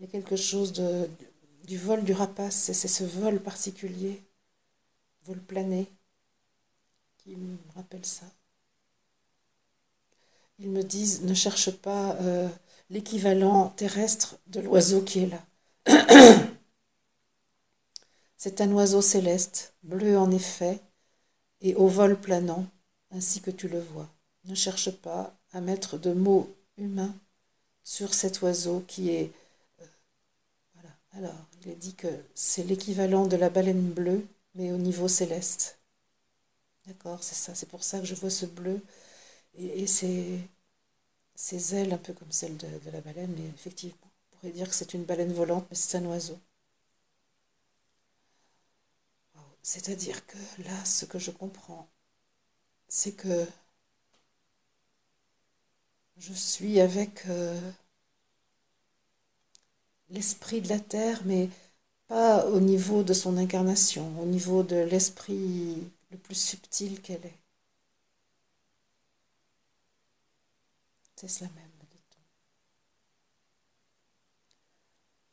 il 0.00 0.04
y 0.04 0.08
a 0.08 0.10
quelque 0.10 0.34
chose 0.34 0.72
du 0.72 1.78
vol 1.78 2.02
du 2.02 2.12
rapace, 2.12 2.56
c'est 2.72 2.88
ce 2.88 3.04
vol 3.04 3.40
particulier, 3.40 4.20
vol 5.24 5.40
plané, 5.40 5.88
qui 7.18 7.36
me 7.36 7.56
rappelle 7.76 8.04
ça. 8.04 8.26
Ils 10.60 10.70
me 10.70 10.84
disent, 10.84 11.22
ne 11.22 11.34
cherche 11.34 11.72
pas 11.72 12.14
euh, 12.20 12.48
l'équivalent 12.88 13.70
terrestre 13.70 14.36
de 14.46 14.60
l'oiseau 14.60 15.02
qui 15.02 15.24
est 15.24 15.26
là. 15.26 15.44
C'est 18.42 18.62
un 18.62 18.72
oiseau 18.72 19.02
céleste, 19.02 19.74
bleu 19.82 20.16
en 20.16 20.30
effet, 20.30 20.80
et 21.60 21.74
au 21.74 21.88
vol 21.88 22.18
planant, 22.18 22.64
ainsi 23.10 23.42
que 23.42 23.50
tu 23.50 23.68
le 23.68 23.80
vois. 23.80 24.08
Ne 24.46 24.54
cherche 24.54 24.90
pas 24.92 25.36
à 25.52 25.60
mettre 25.60 25.98
de 25.98 26.14
mots 26.14 26.48
humains 26.78 27.14
sur 27.84 28.14
cet 28.14 28.40
oiseau 28.40 28.82
qui 28.88 29.10
est... 29.10 29.30
Euh, 29.82 29.84
voilà. 30.72 30.88
Alors, 31.12 31.46
il 31.60 31.70
est 31.70 31.76
dit 31.76 31.92
que 31.94 32.08
c'est 32.34 32.62
l'équivalent 32.62 33.26
de 33.26 33.36
la 33.36 33.50
baleine 33.50 33.90
bleue, 33.90 34.26
mais 34.54 34.72
au 34.72 34.78
niveau 34.78 35.06
céleste. 35.06 35.78
D'accord, 36.86 37.22
c'est 37.22 37.34
ça. 37.34 37.54
C'est 37.54 37.68
pour 37.68 37.84
ça 37.84 38.00
que 38.00 38.06
je 38.06 38.14
vois 38.14 38.30
ce 38.30 38.46
bleu. 38.46 38.80
Et, 39.58 39.86
ses, 39.86 40.40
ailes, 41.74 41.92
un 41.92 41.98
peu 41.98 42.14
comme 42.14 42.32
celles 42.32 42.56
de, 42.56 42.68
de 42.86 42.90
la 42.90 43.02
baleine, 43.02 43.34
mais 43.36 43.48
effectivement, 43.54 44.10
on 44.32 44.36
pourrait 44.36 44.52
dire 44.52 44.66
que 44.66 44.74
c'est 44.74 44.94
une 44.94 45.04
baleine 45.04 45.34
volante, 45.34 45.66
mais 45.68 45.76
c'est 45.76 45.98
un 45.98 46.06
oiseau. 46.06 46.38
C'est-à-dire 49.62 50.26
que 50.26 50.36
là, 50.64 50.84
ce 50.84 51.06
que 51.06 51.18
je 51.18 51.30
comprends, 51.30 51.88
c'est 52.88 53.12
que 53.12 53.46
je 56.18 56.32
suis 56.34 56.78
avec 56.80 57.26
euh, 57.28 57.58
l'esprit 60.10 60.60
de 60.60 60.68
la 60.68 60.78
terre, 60.78 61.22
mais 61.24 61.48
pas 62.08 62.44
au 62.46 62.60
niveau 62.60 63.02
de 63.02 63.14
son 63.14 63.38
incarnation, 63.38 64.12
au 64.20 64.26
niveau 64.26 64.62
de 64.62 64.76
l'esprit 64.76 65.90
le 66.10 66.18
plus 66.18 66.34
subtil 66.36 67.00
qu'elle 67.00 67.24
est. 67.24 67.38
C'est 71.16 71.28
cela 71.28 71.50
même, 71.54 71.70
dit-on. 71.90 72.18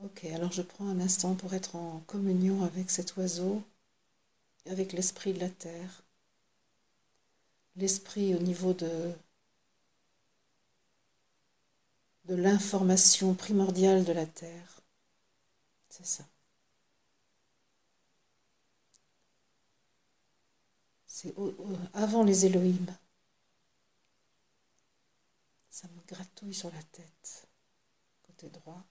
Ok, 0.06 0.26
alors 0.34 0.52
je 0.52 0.62
prends 0.62 0.88
un 0.88 1.00
instant 1.00 1.36
pour 1.36 1.54
être 1.54 1.76
en 1.76 2.02
communion 2.08 2.64
avec 2.64 2.90
cet 2.92 3.16
oiseau 3.18 3.64
avec 4.70 4.94
l'esprit 4.94 5.34
de 5.34 5.40
la 5.40 5.50
terre, 5.50 6.04
l'esprit 7.76 8.36
au 8.36 8.40
niveau 8.40 8.74
de, 8.74 9.14
l'information 12.30 13.34
primordiale 13.34 14.04
de 14.04 14.12
la 14.12 14.26
terre. 14.26 14.82
C'est 15.90 16.06
ça. 16.06 16.26
C'est 21.06 21.34
avant 21.94 22.24
les 22.24 22.46
Elohim. 22.46 22.86
Ça 25.70 25.88
me 25.88 26.02
gratouille 26.08 26.54
sur 26.54 26.72
la 26.72 26.84
tête, 26.84 27.48
côté 28.24 28.50
droit. 28.50 28.84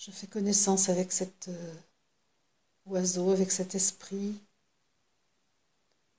Je 0.00 0.10
fais 0.10 0.26
connaissance 0.26 0.88
avec 0.88 1.12
cet 1.12 1.48
euh, 1.48 1.74
oiseau, 2.86 3.32
avec 3.32 3.52
cet 3.52 3.74
esprit, 3.74 4.34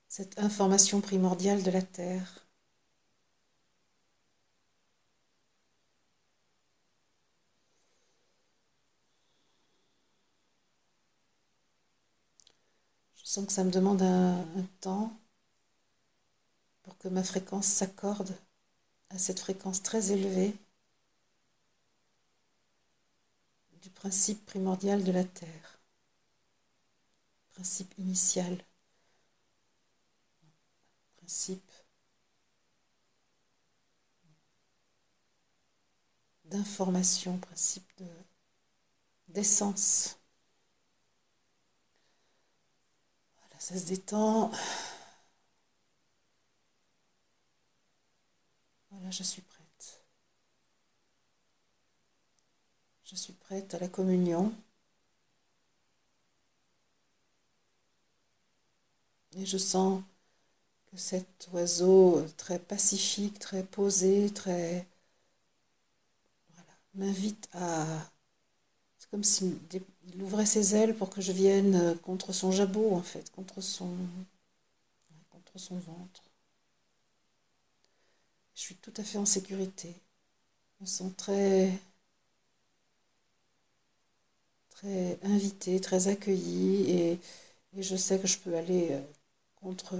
cette 0.07 0.37
information 0.37 1.01
primordiale 1.01 1.63
de 1.63 1.71
la 1.71 1.81
Terre. 1.81 2.45
Je 13.15 13.25
sens 13.25 13.47
que 13.47 13.51
ça 13.51 13.63
me 13.63 13.71
demande 13.71 14.03
un 14.03 14.45
temps 14.81 15.11
pour 16.83 16.95
que 16.99 17.07
ma 17.07 17.23
fréquence 17.23 17.65
s'accorde 17.65 18.35
à 19.09 19.17
cette 19.17 19.39
fréquence 19.39 19.81
très 19.81 20.11
élevée. 20.11 20.53
Du 23.81 23.89
principe 23.89 24.45
primordial 24.45 25.03
de 25.03 25.11
la 25.11 25.23
Terre, 25.23 25.79
principe 27.53 27.93
initial, 27.97 28.57
principe 31.17 31.71
d'information, 36.45 37.39
principe 37.39 37.87
de 37.97 38.05
d'essence. 39.29 40.17
Voilà, 43.37 43.59
ça 43.59 43.77
se 43.77 43.85
détend. 43.87 44.51
Voilà, 48.91 49.09
je 49.09 49.23
suis 49.23 49.41
prête. 49.41 50.03
Je 53.11 53.17
suis 53.17 53.33
prête 53.33 53.73
à 53.73 53.79
la 53.79 53.89
communion. 53.89 54.53
Et 59.35 59.45
je 59.45 59.57
sens 59.57 60.01
que 60.89 60.97
cet 60.97 61.49
oiseau 61.51 62.25
très 62.37 62.57
pacifique, 62.57 63.37
très 63.37 63.63
posé, 63.63 64.31
très... 64.33 64.87
Voilà, 66.53 66.71
m'invite 66.95 67.49
à... 67.53 67.85
C'est 68.97 69.09
comme 69.09 69.25
s'il 69.25 69.57
ouvrait 70.21 70.45
ses 70.45 70.75
ailes 70.75 70.95
pour 70.95 71.09
que 71.09 71.19
je 71.19 71.33
vienne 71.33 71.97
contre 72.03 72.31
son 72.31 72.53
jabot, 72.53 72.93
en 72.93 73.01
fait, 73.01 73.29
contre 73.31 73.59
son, 73.59 73.93
contre 75.31 75.59
son 75.59 75.77
ventre. 75.79 76.23
Je 78.55 78.61
suis 78.61 78.75
tout 78.75 78.93
à 78.95 79.03
fait 79.03 79.17
en 79.17 79.25
sécurité. 79.25 79.93
Je 80.77 80.83
me 80.83 80.87
sens 80.87 81.11
très 81.17 81.77
très 84.81 85.19
invité, 85.23 85.79
très 85.79 86.07
accueilli 86.07 86.91
et, 86.91 87.19
je 87.77 87.95
sais 87.95 88.19
que 88.19 88.27
je 88.27 88.37
peux 88.37 88.55
aller 88.57 88.89
euh, 88.91 89.01
contre 89.55 89.95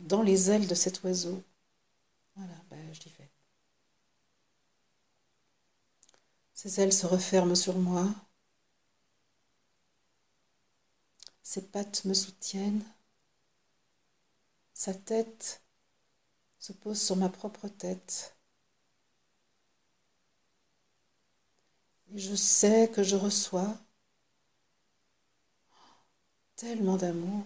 dans, 0.00 0.22
les 0.22 0.50
ailes 0.50 0.66
de 0.66 0.74
cet 0.74 1.02
oiseau. 1.04 1.42
Voilà, 2.36 2.54
ben, 2.70 2.78
je 2.92 3.00
dis 3.00 3.12
vais. 3.18 3.28
Ses 6.52 6.80
ailes 6.80 6.92
se 6.92 7.06
referment 7.06 7.54
sur 7.54 7.78
moi. 7.78 8.06
Ses 11.42 11.62
pattes 11.62 12.04
me 12.04 12.14
soutiennent. 12.14 12.84
Sa 14.74 14.92
tête 14.92 15.62
se 16.58 16.72
pose 16.72 17.00
sur 17.00 17.16
ma 17.16 17.30
propre 17.30 17.68
tête. 17.68 18.33
Je 22.14 22.34
sais 22.36 22.88
que 22.94 23.02
je 23.02 23.16
reçois 23.16 23.76
tellement 26.56 26.96
d'amour. 26.96 27.44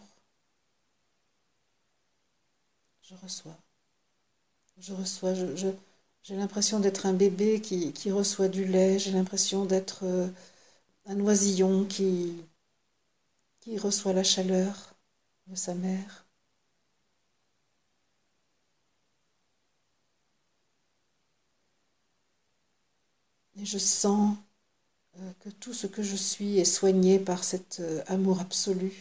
Je 3.03 3.15
reçois. 3.23 3.57
Je 4.79 4.93
reçois. 4.93 5.33
J'ai 5.35 6.37
l'impression 6.37 6.81
d'être 6.81 7.07
un 7.07 7.15
bébé 7.15 7.61
qui, 7.63 8.11
reçoit 8.13 8.49
du 8.49 8.67
lait. 8.67 8.99
J'ai 8.99 9.13
l'impression 9.13 9.65
d'être 9.65 10.05
euh, 10.05 10.29
un 11.07 11.19
oisillon 11.21 11.85
qui, 11.87 12.37
qui 13.61 13.79
reçoit 13.79 14.13
la 14.13 14.25
chaleur 14.25 14.95
de 15.47 15.57
sa 15.57 15.75
mère. 15.75 16.27
Et 23.57 23.65
je 23.65 23.79
sens 23.79 24.37
que 25.41 25.49
tout 25.51 25.75
ce 25.75 25.87
que 25.87 26.03
je 26.03 26.17
suis 26.17 26.59
est 26.59 26.65
soigné 26.65 27.19
par 27.19 27.45
cet 27.45 27.81
euh, 27.81 28.03
amour 28.07 28.41
absolu 28.41 28.93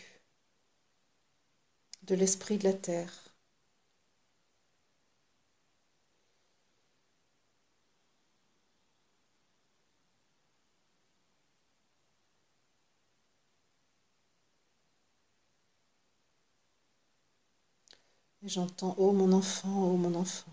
de 2.01 2.15
l'esprit 2.15 2.57
de 2.57 2.63
la 2.63 2.73
terre. 2.73 3.13
Et 18.41 18.49
j'entends 18.49 18.95
Oh 18.97 19.11
mon 19.11 19.31
enfant, 19.31 19.91
oh 19.93 19.95
mon 19.95 20.15
enfant. 20.15 20.51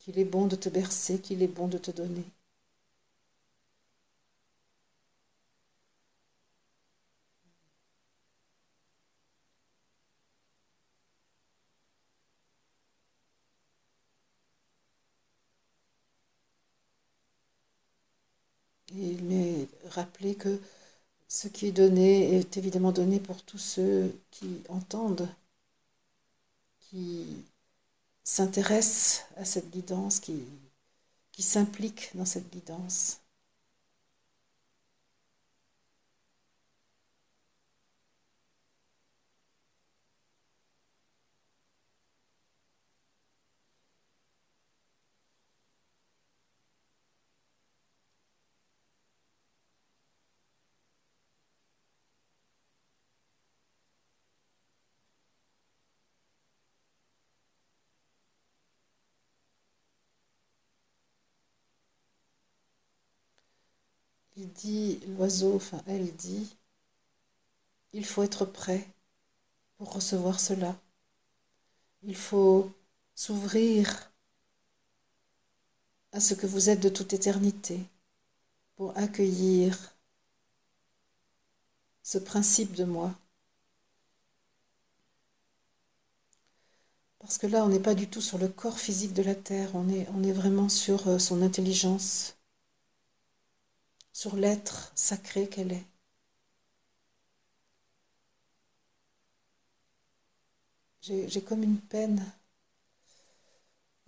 Qu'il 0.00 0.18
est 0.18 0.24
bon 0.24 0.48
de 0.48 0.56
te 0.56 0.68
bercer, 0.68 1.20
qu'il 1.20 1.40
est 1.40 1.46
bon 1.46 1.68
de 1.68 1.78
te 1.78 1.92
donner. 1.92 2.24
Et 18.94 19.12
il 19.12 19.68
rappelé 19.90 20.34
que 20.36 20.60
ce 21.28 21.48
qui 21.48 21.66
est 21.68 21.72
donné 21.72 22.36
est 22.36 22.56
évidemment 22.58 22.92
donné 22.92 23.20
pour 23.20 23.42
tous 23.44 23.58
ceux 23.58 24.12
qui 24.30 24.62
entendent, 24.68 25.28
qui 26.80 27.44
s'intéressent 28.24 29.26
à 29.36 29.44
cette 29.44 29.70
guidance, 29.70 30.20
qui, 30.20 30.44
qui 31.32 31.42
s'impliquent 31.42 32.10
dans 32.14 32.24
cette 32.26 32.50
guidance. 32.50 33.20
Il 64.38 64.47
dit, 64.58 65.00
l'oiseau, 65.16 65.56
enfin 65.56 65.82
elle 65.86 66.14
dit, 66.14 66.56
il 67.92 68.04
faut 68.04 68.22
être 68.22 68.44
prêt 68.44 68.86
pour 69.76 69.92
recevoir 69.92 70.40
cela. 70.40 70.76
Il 72.02 72.16
faut 72.16 72.70
s'ouvrir 73.14 74.10
à 76.12 76.20
ce 76.20 76.34
que 76.34 76.46
vous 76.46 76.70
êtes 76.70 76.80
de 76.80 76.88
toute 76.88 77.12
éternité 77.12 77.80
pour 78.76 78.96
accueillir 78.96 79.94
ce 82.02 82.18
principe 82.18 82.72
de 82.72 82.84
moi. 82.84 83.14
Parce 87.18 87.36
que 87.36 87.46
là, 87.46 87.64
on 87.64 87.68
n'est 87.68 87.80
pas 87.80 87.94
du 87.94 88.08
tout 88.08 88.22
sur 88.22 88.38
le 88.38 88.48
corps 88.48 88.78
physique 88.78 89.12
de 89.12 89.22
la 89.22 89.34
Terre, 89.34 89.70
on 89.74 89.90
est, 89.90 90.08
on 90.14 90.22
est 90.22 90.32
vraiment 90.32 90.70
sur 90.70 91.08
euh, 91.08 91.18
son 91.18 91.42
intelligence, 91.42 92.37
sur 94.18 94.34
l'être 94.34 94.90
sacré 94.96 95.48
qu'elle 95.48 95.70
est. 95.70 95.86
J'ai 101.02 101.40
comme 101.40 101.62
une 101.62 101.78
peine. 101.78 102.20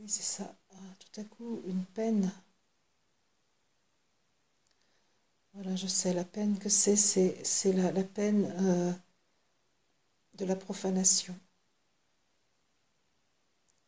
Oui, 0.01 0.09
c'est 0.09 0.25
ça. 0.25 0.53
Ah, 0.73 0.97
tout 0.99 1.21
à 1.21 1.23
coup, 1.23 1.63
une 1.65 1.85
peine. 1.85 2.29
Voilà, 5.55 5.77
je 5.77 5.87
sais, 5.87 6.13
la 6.13 6.25
peine 6.25 6.59
que 6.59 6.69
c'est, 6.69 6.97
c'est 6.97 7.73
la, 7.73 7.93
la, 7.93 8.03
peine 8.03 8.53
euh, 8.63 8.93
de 10.39 10.45
la 10.45 10.57
profanation. 10.57 11.37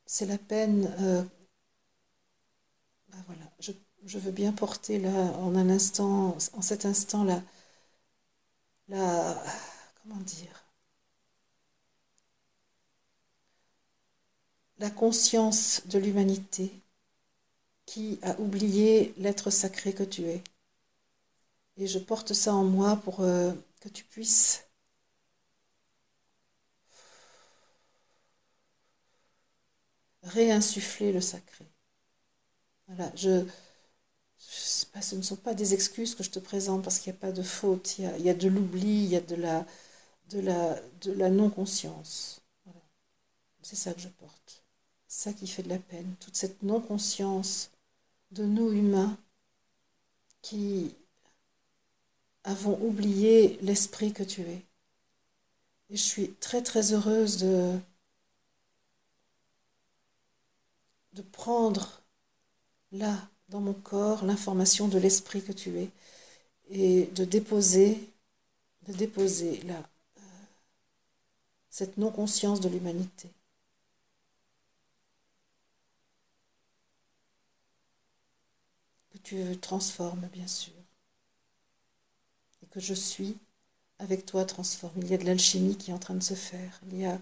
C'est 0.06 0.26
la 0.26 0.38
peine. 0.38 0.86
Euh, 1.00 1.24
ben 3.08 3.22
voilà, 3.26 3.44
je 4.06 4.18
veux 4.18 4.30
bien 4.32 4.52
porter 4.52 4.98
là, 4.98 5.10
en 5.38 5.54
un 5.56 5.70
instant, 5.70 6.36
en 6.54 6.62
cet 6.62 6.86
instant 6.86 7.24
là, 7.24 7.42
la, 8.88 9.42
comment 10.02 10.20
dire, 10.20 10.64
la 14.78 14.90
conscience 14.90 15.82
de 15.86 15.98
l'humanité 15.98 16.72
qui 17.86 18.18
a 18.22 18.38
oublié 18.40 19.14
l'être 19.18 19.50
sacré 19.50 19.92
que 19.92 20.02
tu 20.02 20.22
es. 20.24 20.42
Et 21.76 21.86
je 21.86 21.98
porte 21.98 22.32
ça 22.32 22.54
en 22.54 22.64
moi 22.64 22.96
pour 22.96 23.20
euh, 23.20 23.52
que 23.80 23.88
tu 23.88 24.04
puisses 24.04 24.64
réinsuffler 30.24 31.12
le 31.12 31.20
sacré. 31.20 31.66
Voilà, 32.88 33.10
je, 33.16 33.44
ce 35.00 35.14
ne 35.14 35.22
sont 35.22 35.36
pas 35.36 35.54
des 35.54 35.74
excuses 35.74 36.14
que 36.14 36.22
je 36.22 36.30
te 36.30 36.38
présente 36.38 36.82
parce 36.82 36.98
qu'il 36.98 37.12
n'y 37.12 37.18
a 37.18 37.20
pas 37.20 37.32
de 37.32 37.42
faute, 37.42 37.98
il 37.98 38.22
y 38.22 38.30
a, 38.30 38.34
de 38.34 38.48
l'oubli, 38.48 39.04
il 39.04 39.10
y 39.10 39.16
a 39.16 39.20
de 39.20 39.36
la, 39.36 41.30
non-conscience. 41.30 42.40
C'est 43.62 43.76
ça 43.76 43.94
que 43.94 44.00
je 44.00 44.08
porte. 44.08 44.62
Ça 45.06 45.32
qui 45.32 45.46
fait 45.46 45.62
de 45.62 45.68
la 45.68 45.78
peine. 45.78 46.14
Toute 46.20 46.36
cette 46.36 46.62
non-conscience 46.62 47.70
de 48.32 48.44
nous 48.44 48.72
humains 48.72 49.16
qui 50.40 50.94
avons 52.44 52.78
oublié 52.82 53.58
l'esprit 53.62 54.12
que 54.12 54.22
tu 54.24 54.40
es. 54.42 54.64
Et 55.90 55.96
je 55.96 56.02
suis 56.02 56.32
très 56.34 56.62
très 56.62 56.92
heureuse 56.92 57.36
de, 57.38 57.78
de 61.12 61.22
prendre 61.22 62.02
là 62.90 63.28
dans 63.48 63.60
mon 63.60 63.74
corps 63.74 64.24
l'information 64.24 64.88
de 64.88 64.98
l'esprit 64.98 65.42
que 65.42 65.52
tu 65.52 65.78
es 65.78 65.90
et 66.70 67.06
de 67.14 67.24
déposer, 67.24 67.98
de 68.88 68.92
déposer 68.94 69.60
là 69.62 69.82
euh, 70.18 70.22
cette 71.70 71.98
non-conscience 71.98 72.60
de 72.60 72.68
l'humanité. 72.68 73.28
Que 79.10 79.18
tu 79.18 79.58
transformes, 79.58 80.26
bien 80.32 80.46
sûr. 80.48 80.72
Et 82.62 82.66
que 82.66 82.80
je 82.80 82.94
suis 82.94 83.36
avec 83.98 84.26
toi 84.26 84.44
transforme. 84.44 84.94
Il 85.02 85.08
y 85.10 85.14
a 85.14 85.18
de 85.18 85.24
l'alchimie 85.24 85.76
qui 85.76 85.90
est 85.90 85.94
en 85.94 85.98
train 85.98 86.14
de 86.14 86.22
se 86.22 86.34
faire. 86.34 86.80
Il 86.90 86.98
y 86.98 87.06
a, 87.06 87.20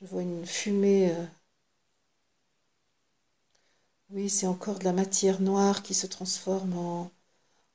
je 0.00 0.06
vois 0.06 0.22
une 0.22 0.46
fumée. 0.46 1.10
Euh, 1.12 1.24
oui, 4.12 4.28
c'est 4.28 4.46
encore 4.46 4.78
de 4.78 4.84
la 4.84 4.92
matière 4.92 5.40
noire 5.40 5.82
qui 5.82 5.94
se 5.94 6.06
transforme 6.06 6.74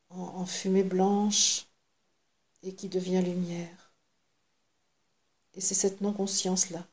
en, 0.10 0.46
fumée 0.46 0.84
blanche 0.84 1.66
et 2.64 2.74
qui 2.74 2.90
devient 2.90 3.22
lumière. 3.22 3.92
Et 5.56 5.62
c'est 5.62 5.76
cette 5.76 6.02
non-conscience-là, 6.02 6.86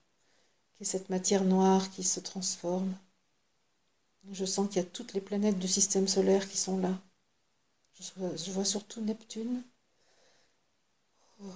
qui 0.75 0.83
est 0.83 0.87
cette 0.87 1.11
matière 1.11 1.45
noire 1.45 1.91
qui 1.91 2.03
se 2.05 2.21
transforme. 2.21 2.95
Je 4.33 4.45
sens 4.45 4.69
qu'il 4.69 4.79
y 4.83 4.85
a 4.85 4.89
toutes 4.89 5.13
les 5.13 5.21
planètes 5.21 5.59
du 5.59 5.69
système 5.69 6.09
solaire 6.09 6.49
qui 6.49 6.57
sont 6.57 6.79
là. 6.79 6.99
Je 8.01 8.51
vois, 8.51 8.65
surtout 8.65 9.01
Neptune. 9.03 9.63
Oh. 11.41 11.53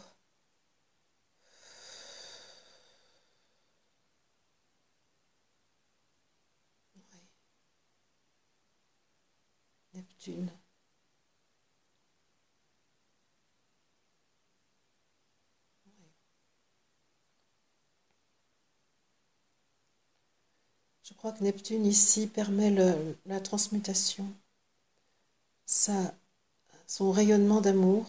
Je 21.02 21.14
crois 21.14 21.32
que 21.32 21.42
Neptune 21.42 21.86
ici 21.86 22.26
permet 22.26 22.70
la 23.26 23.40
transmutation, 23.40 24.26
ça, 25.66 26.14
son 26.86 27.12
rayonnement 27.12 27.60
d'amour. 27.60 28.06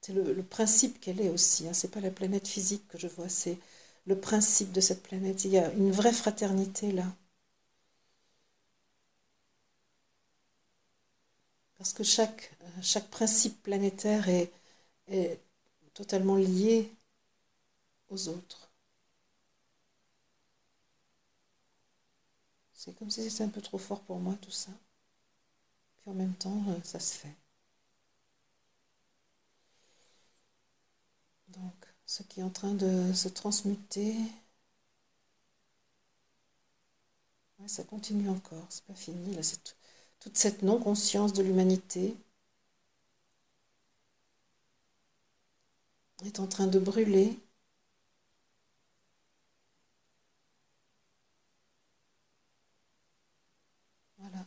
C'est 0.00 0.12
le, 0.12 0.42
principe 0.42 1.00
qu'elle 1.00 1.20
est 1.20 1.30
aussi. 1.30 1.66
Hein. 1.68 1.74
Ce 1.74 1.86
n'est 1.86 1.90
pas 1.92 2.00
la 2.00 2.10
planète 2.10 2.46
physique 2.48 2.86
que 2.88 2.98
je 2.98 3.08
vois, 3.08 3.28
c'est 3.28 3.58
le 4.06 4.18
principe 4.18 4.72
de 4.72 4.80
cette 4.80 5.02
planète. 5.02 5.44
Il 5.44 5.52
y 5.52 5.58
a 5.58 5.72
une 5.72 5.90
vraie 5.92 6.12
fraternité 6.12 6.92
là. 6.92 7.06
Parce 11.84 11.92
que 11.92 12.02
chaque, 12.02 12.50
chaque 12.80 13.10
principe 13.10 13.62
planétaire 13.62 14.30
est, 14.30 14.50
est 15.08 15.38
totalement 15.92 16.36
lié 16.36 16.90
aux 18.08 18.28
autres. 18.28 18.70
C'est 22.72 22.96
comme 22.96 23.10
si 23.10 23.30
c'était 23.30 23.44
un 23.44 23.48
peu 23.48 23.60
trop 23.60 23.76
fort 23.76 24.00
pour 24.00 24.18
moi 24.18 24.34
tout 24.40 24.50
ça. 24.50 24.70
Puis 25.98 26.10
en 26.10 26.14
même 26.14 26.32
temps, 26.36 26.62
euh, 26.68 26.80
ça 26.84 26.98
se 26.98 27.18
fait. 27.18 27.36
Donc, 31.48 31.74
ce 32.06 32.22
qui 32.22 32.40
est 32.40 32.44
en 32.44 32.48
train 32.50 32.72
de 32.72 33.12
se 33.12 33.28
transmuter, 33.28 34.16
ça 37.66 37.84
continue 37.84 38.30
encore, 38.30 38.66
c'est 38.70 38.84
pas 38.84 38.94
fini. 38.94 39.34
Là, 39.34 39.42
c'est 39.42 39.74
toute 40.24 40.38
cette 40.38 40.62
non-conscience 40.62 41.34
de 41.34 41.42
l'humanité 41.42 42.16
est 46.24 46.40
en 46.40 46.46
train 46.46 46.66
de 46.66 46.78
brûler. 46.78 47.38
Voilà. 54.16 54.46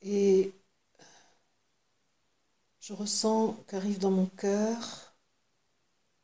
Et 0.00 0.54
je 2.80 2.94
ressens 2.94 3.52
qu'arrive 3.68 3.98
dans 3.98 4.10
mon 4.10 4.24
cœur, 4.24 5.14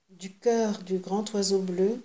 du 0.08 0.32
cœur 0.32 0.82
du 0.82 0.98
grand 0.98 1.30
oiseau 1.34 1.60
bleu, 1.60 2.02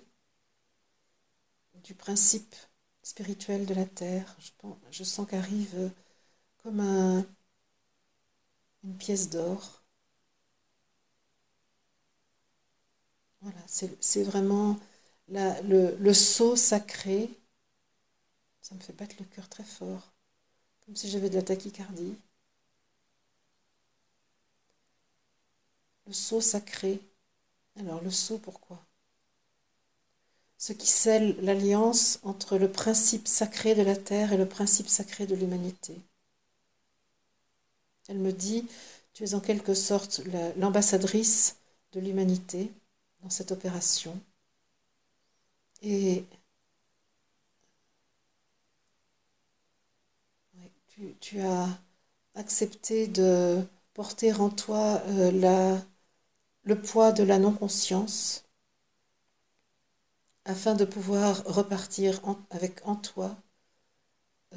du 1.82 1.94
principe 1.94 2.54
spirituel 3.02 3.64
de 3.64 3.72
la 3.72 3.86
terre. 3.86 4.36
Je, 4.38 4.50
je 4.90 5.04
sens 5.04 5.26
qu'arrive 5.26 5.90
comme 6.62 6.80
un, 6.80 7.26
une 8.82 8.96
pièce 8.96 9.30
d'or 9.30 9.84
Voilà, 13.40 13.58
c'est 13.66 14.22
vraiment 14.22 14.78
le, 15.28 15.96
le 15.98 16.14
sceau 16.14 16.54
sacré. 16.56 17.30
Ça 18.60 18.76
me 18.76 18.80
fait 18.80 18.92
battre 18.92 19.16
le 19.18 19.24
cœur 19.24 19.48
très 19.48 19.64
fort, 19.64 20.12
comme 20.86 20.96
si 20.96 21.10
j'avais 21.10 21.30
de 21.30 21.36
la 21.36 21.42
tachycardie. 21.42 22.16
Le 26.08 26.12
sceau 26.12 26.40
sacré. 26.40 26.98
Alors, 27.78 28.02
le 28.02 28.10
sceau, 28.10 28.38
pourquoi? 28.38 28.84
Ce 30.58 30.74
qui 30.74 30.86
scelle 30.86 31.36
l'alliance 31.42 32.20
entre 32.22 32.58
le 32.58 32.70
principe 32.70 33.26
sacré 33.26 33.74
de 33.74 33.80
la 33.80 33.96
terre 33.96 34.34
et 34.34 34.36
le 34.36 34.44
principe 34.46 34.86
sacré 34.88 35.26
de 35.26 35.34
l'humanité. 35.34 35.96
Elle 38.08 38.18
me 38.18 38.32
dit, 38.32 38.66
tu 39.12 39.24
es 39.24 39.34
en 39.34 39.40
quelque 39.40 39.74
sorte 39.74 40.22
l'ambassadrice 40.56 41.56
de 41.92 42.00
l'humanité 42.00 42.72
dans 43.22 43.30
cette 43.30 43.52
opération. 43.52 44.18
Et 45.82 46.24
tu, 51.20 51.40
as 51.40 51.68
accepté 52.34 53.06
de 53.06 53.62
porter 53.94 54.32
en 54.32 54.50
toi 54.50 55.02
euh, 55.06 55.78
le 56.62 56.80
poids 56.80 57.12
de 57.12 57.22
la 57.22 57.38
non-conscience 57.38 58.44
afin 60.44 60.74
de 60.74 60.84
pouvoir 60.84 61.44
repartir 61.44 62.20
avec 62.50 62.80
en 62.86 62.96
toi 62.96 63.36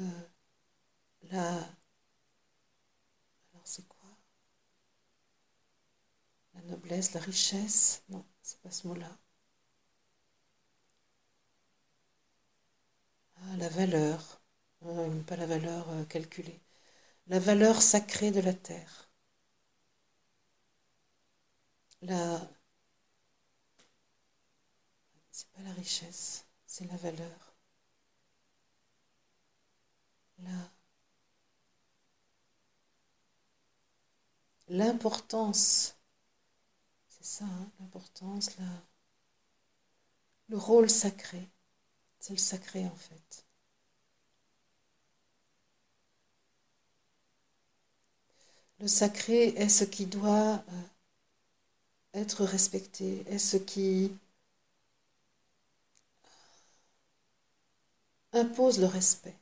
la 1.30 1.58
la 6.62 6.70
noblesse, 6.70 7.12
la 7.14 7.20
richesse. 7.20 8.02
Non, 8.08 8.24
c'est 8.42 8.58
pas 8.60 8.70
ce 8.70 8.86
mot-là. 8.88 9.10
Ah, 13.36 13.56
la 13.58 13.68
valeur. 13.68 14.40
pas 15.26 15.36
la 15.36 15.46
valeur 15.46 15.88
euh, 15.90 16.04
calculée. 16.06 16.60
La 17.28 17.38
valeur 17.40 17.82
sacrée 17.82 18.30
de 18.32 18.40
la 18.40 18.54
terre. 18.54 19.10
La. 22.02 22.48
C'est 25.32 25.48
pas 25.50 25.62
la 25.62 25.72
richesse, 25.72 26.46
c'est 26.66 26.84
la 26.90 26.96
valeur. 26.96 27.56
La. 30.38 30.70
L'importance 34.68 35.94
c'est 37.22 37.38
ça, 37.38 37.44
hein, 37.44 37.70
l'importance, 37.78 38.50
le 40.48 40.58
rôle 40.58 40.90
sacré. 40.90 41.48
C'est 42.18 42.32
le 42.32 42.38
sacré 42.38 42.84
en 42.84 42.96
fait. 42.96 43.44
Le 48.80 48.88
sacré 48.88 49.48
est 49.50 49.68
ce 49.68 49.84
qui 49.84 50.06
doit 50.06 50.64
euh, 50.68 50.82
être 52.14 52.44
respecté, 52.44 53.24
est 53.28 53.38
ce 53.38 53.56
qui 53.56 54.12
impose 58.32 58.80
le 58.80 58.86
respect. 58.86 59.36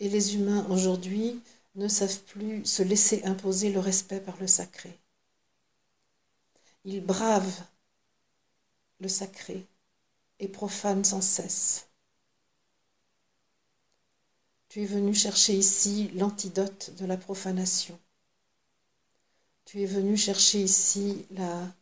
Et 0.00 0.08
les 0.08 0.34
humains 0.34 0.66
aujourd'hui 0.68 1.40
ne 1.76 1.88
savent 1.88 2.22
plus 2.22 2.64
se 2.64 2.82
laisser 2.82 3.22
imposer 3.24 3.70
le 3.70 3.80
respect 3.80 4.20
par 4.20 4.36
le 4.38 4.46
sacré. 4.46 4.98
Ils 6.84 7.04
bravent 7.04 7.64
le 9.00 9.08
sacré 9.08 9.66
et 10.38 10.48
profanent 10.48 11.04
sans 11.04 11.20
cesse. 11.20 11.86
Tu 14.68 14.82
es 14.82 14.86
venu 14.86 15.14
chercher 15.14 15.54
ici 15.54 16.08
l'antidote 16.14 16.90
de 16.98 17.06
la 17.06 17.16
profanation. 17.16 17.98
Tu 19.64 19.82
es 19.82 19.86
venu 19.86 20.16
chercher 20.16 20.62
ici 20.62 21.26
la 21.30 21.74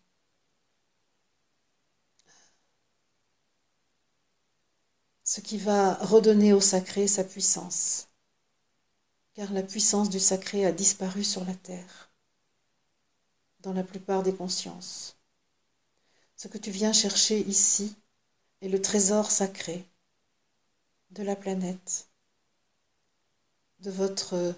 ce 5.23 5.41
qui 5.41 5.59
va 5.59 5.95
redonner 5.95 6.53
au 6.53 6.61
sacré 6.61 7.09
sa 7.09 7.25
puissance 7.25 8.09
car 9.35 9.53
la 9.53 9.64
puissance 9.64 10.11
du 10.11 10.20
sacré 10.20 10.64
a 10.64 10.72
disparu 10.72 11.24
sur 11.24 11.45
la 11.45 11.55
terre, 11.55 12.11
dans 13.61 13.72
la 13.72 13.82
plupart 13.82 14.22
des 14.22 14.35
consciences. 14.35 15.16
Ce 16.37 16.47
que 16.47 16.59
tu 16.59 16.70
viens 16.70 16.93
chercher 16.93 17.41
ici 17.41 17.95
est 18.61 18.68
le 18.68 18.80
trésor 18.80 19.30
sacré 19.30 19.85
de 21.11 21.24
la 21.24 21.35
planète, 21.35 22.07
de 23.80 23.91
votre 23.91 24.55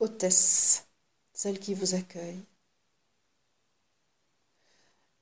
hôtesse, 0.00 0.84
celle 1.32 1.60
qui 1.60 1.74
vous 1.74 1.94
accueille. 1.94 2.42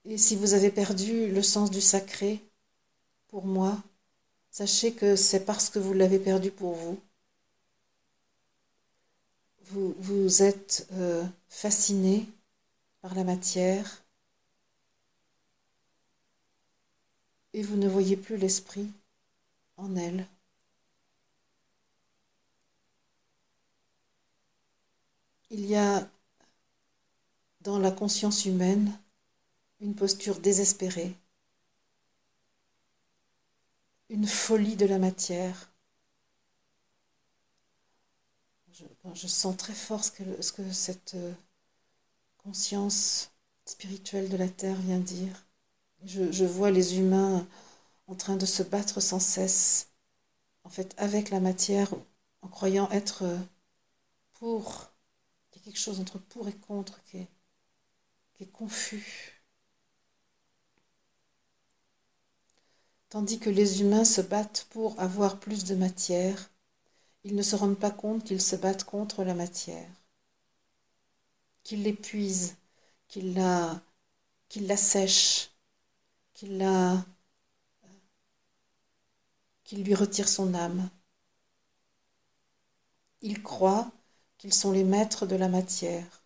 Et 0.07 0.17
si 0.17 0.37
vous 0.37 0.55
avez 0.55 0.71
perdu 0.71 1.31
le 1.31 1.43
sens 1.43 1.71
du 1.71 1.83
sacré, 1.83 2.43
pour 3.29 3.45
moi, 3.45 3.83
sachez 4.51 4.95
que 4.95 5.17
c'est 5.17 5.45
parce 5.45 5.69
que 5.69 5.79
vous 5.79 5.93
l'avez 5.93 6.19
perdu 6.19 6.51
pour 6.51 6.75
vous 6.75 6.99
vous, 9.73 10.43
êtes 10.43 10.89
euh, 10.93 11.25
fasciné 11.49 12.27
par 13.01 13.15
la 13.15 13.25
matière 13.25 14.03
et 17.53 17.63
vous 17.63 17.77
ne 17.77 17.89
voyez 17.89 18.17
plus 18.17 18.37
l'esprit 18.37 18.91
en 19.77 19.97
elle. 19.97 20.27
Il 25.51 25.67
y 25.67 25.77
a 25.77 26.09
dans 27.63 27.79
la 27.79 27.91
conscience 27.91 28.45
humaine 28.45 28.97
une 29.81 29.95
posture 29.95 30.39
désespérée, 30.41 31.15
une 34.09 34.27
folie 34.27 34.77
de 34.77 34.87
la 34.87 34.99
matière, 34.99 35.70
je, 39.15 39.27
sens 39.27 39.57
très 39.57 39.75
fort 39.75 40.05
ce 40.05 40.11
que, 40.11 40.43
ce 40.43 40.53
que 40.53 40.73
cette 40.73 41.15
euh, 41.15 41.33
conscience 42.39 43.31
spirituelle 43.65 44.29
de 44.29 44.37
la 44.37 44.49
Terre 44.49 44.77
vient 44.77 44.99
dire. 44.99 45.47
Je, 46.05 46.45
vois 46.45 46.71
les 46.71 46.99
humains 46.99 47.47
en 48.07 48.15
train 48.15 48.37
de 48.37 48.47
se 48.47 48.63
battre 48.63 49.01
sans 49.01 49.21
cesse, 49.21 49.89
en 50.65 50.71
fait, 50.71 50.95
avec 50.97 51.31
la 51.31 51.41
matière, 51.41 51.93
en 52.43 52.49
croyant 52.49 52.91
être 52.91 53.25
euh, 53.25 53.39
pour. 54.35 54.91
Il 55.53 55.59
y 55.59 55.61
a 55.61 55.65
quelque 55.65 55.79
chose 55.79 56.01
entre 56.01 56.19
pour 56.19 56.49
et 56.49 56.55
contre 56.55 57.03
qui 57.05 57.19
est 58.41 58.47
confus. 58.47 59.41
Tandis 63.11 63.41
que 63.41 63.51
les 63.51 63.81
humains 63.81 64.05
se 64.05 64.21
battent 64.21 64.69
pour 64.71 64.99
avoir 65.01 65.41
plus 65.41 65.65
de 65.65 65.75
matière, 65.75 66.50
ils 67.25 67.35
ne 67.35 67.43
se 67.43 67.57
rendent 67.57 67.79
pas 67.79 67.91
compte 67.91 68.25
qu'ils 68.25 68.43
se 68.43 68.57
battent 68.57 68.85
contre 68.85 69.25
la 69.25 69.35
matière, 69.35 69.89
qu'ils 71.63 71.83
l'épuisent, 71.83 72.57
qu'ils 73.09 73.35
la, 73.35 73.81
la 74.57 74.77
sèchent, 74.77 75.51
qu'ils 76.35 76.59
la, 76.59 77.05
qu'ils 79.65 79.85
lui 79.85 79.95
retirent 79.95 80.29
son 80.29 80.53
âme. 80.53 80.91
Ils 83.23 83.43
croient 83.43 83.93
qu'ils 84.37 84.53
sont 84.53 84.73
les 84.73 84.83
maîtres 84.85 85.27
de 85.27 85.37
la 85.37 85.49
matière. 85.49 86.25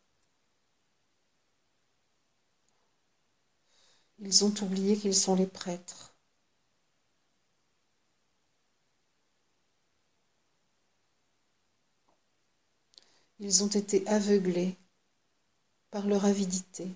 Ils 4.19 4.45
ont 4.45 4.55
oublié 4.63 4.97
qu'ils 4.97 5.15
sont 5.15 5.35
les 5.35 5.47
prêtres. 5.47 6.14
Ils 13.41 13.63
ont 13.65 13.69
été 13.69 14.07
aveuglés 14.07 14.77
par 15.91 16.07
leur 16.07 16.25
avidité, 16.25 16.89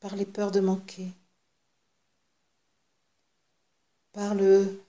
par 0.00 0.16
les 0.16 0.26
peurs 0.26 0.50
de 0.50 0.60
manquer, 0.60 1.08
par 4.12 4.34
le 4.34 4.82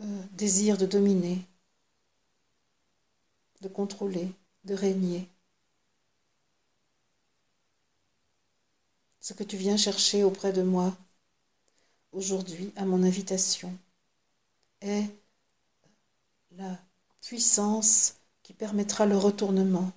euh, 0.00 0.22
désir 0.32 0.76
de 0.78 0.86
dominer, 0.86 1.44
de 3.60 3.68
contrôler, 3.68 4.32
de 4.64 4.74
régner. 4.74 5.28
Ce 9.20 9.32
que 9.32 9.44
tu 9.44 9.56
viens 9.56 9.76
chercher 9.76 10.24
auprès 10.24 10.52
de 10.52 10.62
moi 10.62 10.96
aujourd'hui 12.12 12.72
à 12.76 12.84
mon 12.84 13.02
invitation 13.02 13.76
est 14.80 15.06
la 16.52 16.78
puissance 17.24 18.16
qui 18.42 18.52
permettra 18.52 19.06
le 19.06 19.16
retournement, 19.16 19.90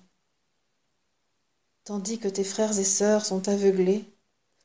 tandis 1.84 2.18
que 2.18 2.28
tes 2.28 2.44
frères 2.44 2.78
et 2.78 2.84
sœurs 2.84 3.26
sont 3.26 3.48
aveuglés 3.48 4.06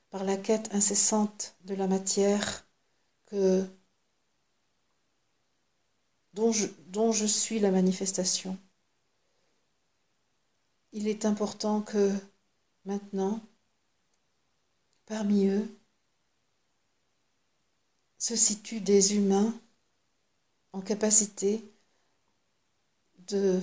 par 0.10 0.24
la 0.24 0.38
quête 0.38 0.74
incessante 0.74 1.56
de 1.66 1.76
la 1.76 1.88
matière 1.88 2.66
que, 3.26 3.66
dont, 6.34 6.54
je, 6.54 6.68
dont 6.88 7.12
je 7.12 7.26
suis 7.26 7.60
la 7.60 7.70
manifestation. 7.70 8.58
Il 10.94 11.10
est 11.10 11.26
important 11.26 11.82
que 11.82 12.14
maintenant, 12.86 13.42
parmi 15.06 15.48
eux, 15.48 15.68
se 18.18 18.38
situent 18.38 18.80
des 18.80 19.16
humains 19.16 19.54
en 20.72 20.80
capacité 20.80 21.62
de 23.28 23.62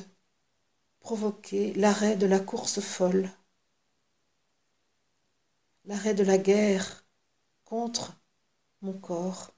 provoquer 1.01 1.73
l'arrêt 1.75 2.17
de 2.17 2.27
la 2.27 2.41
course 2.41 2.81
folle, 2.81 3.31
l'arrêt 5.85 6.15
de 6.15 6.25
la 6.25 6.39
guerre 6.39 7.05
contre 7.65 8.15
mon 8.83 8.93
corps. 8.93 9.53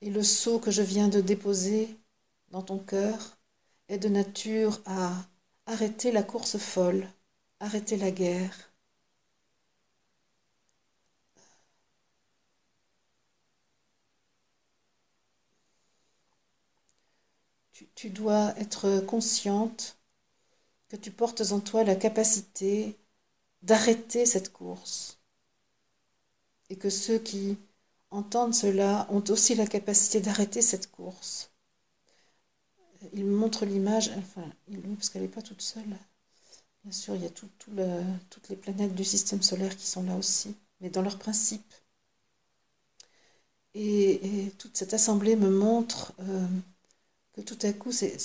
Et 0.00 0.10
le 0.10 0.22
sceau 0.22 0.58
que 0.58 0.70
je 0.70 0.82
viens 0.82 1.08
de 1.08 1.20
déposer 1.20 1.96
dans 2.50 2.62
ton 2.62 2.78
cœur 2.78 3.38
est 3.88 3.98
de 3.98 4.08
nature 4.08 4.80
à 4.86 5.12
arrêter 5.66 6.12
la 6.12 6.22
course 6.22 6.58
folle, 6.58 7.08
arrêter 7.60 7.96
la 7.96 8.10
guerre. 8.10 8.71
Tu, 17.94 18.10
dois 18.10 18.54
être 18.58 19.00
consciente 19.00 19.96
que 20.88 20.96
tu 20.96 21.10
portes 21.10 21.52
en 21.52 21.60
toi 21.60 21.84
la 21.84 21.96
capacité 21.96 22.96
d'arrêter 23.62 24.26
cette 24.26 24.52
course. 24.52 25.18
Et 26.70 26.76
que 26.76 26.90
ceux 26.90 27.18
qui 27.18 27.56
entendent 28.10 28.54
cela 28.54 29.06
ont 29.10 29.24
aussi 29.28 29.54
la 29.54 29.66
capacité 29.66 30.20
d'arrêter 30.20 30.62
cette 30.62 30.90
course. 30.90 31.50
Il 33.14 33.26
montre 33.26 33.64
l'image, 33.64 34.10
enfin, 34.16 34.44
parce 34.96 35.08
qu'elle 35.10 35.22
n'est 35.22 35.28
pas 35.28 35.42
toute 35.42 35.62
seule. 35.62 35.96
Bien 36.84 36.92
sûr, 36.92 37.14
il 37.14 37.22
y 37.22 37.26
a 37.26 37.30
toutes 37.30 38.48
les 38.48 38.56
planètes 38.56 38.94
du 38.94 39.04
système 39.04 39.42
solaire 39.42 39.76
qui 39.76 39.86
sont 39.86 40.02
là 40.02 40.16
aussi, 40.16 40.54
mais 40.80 40.90
dans 40.90 41.02
leur 41.02 41.18
principe. 41.18 41.74
Et, 43.74 44.52
toute 44.58 44.76
cette 44.76 44.94
assemblée 44.94 45.36
me 45.36 45.50
montre 45.50 46.12
euh, 46.20 46.46
que 47.32 47.40
tout 47.40 47.58
à 47.62 47.72
coup, 47.72 47.92
c'est, 47.92 48.16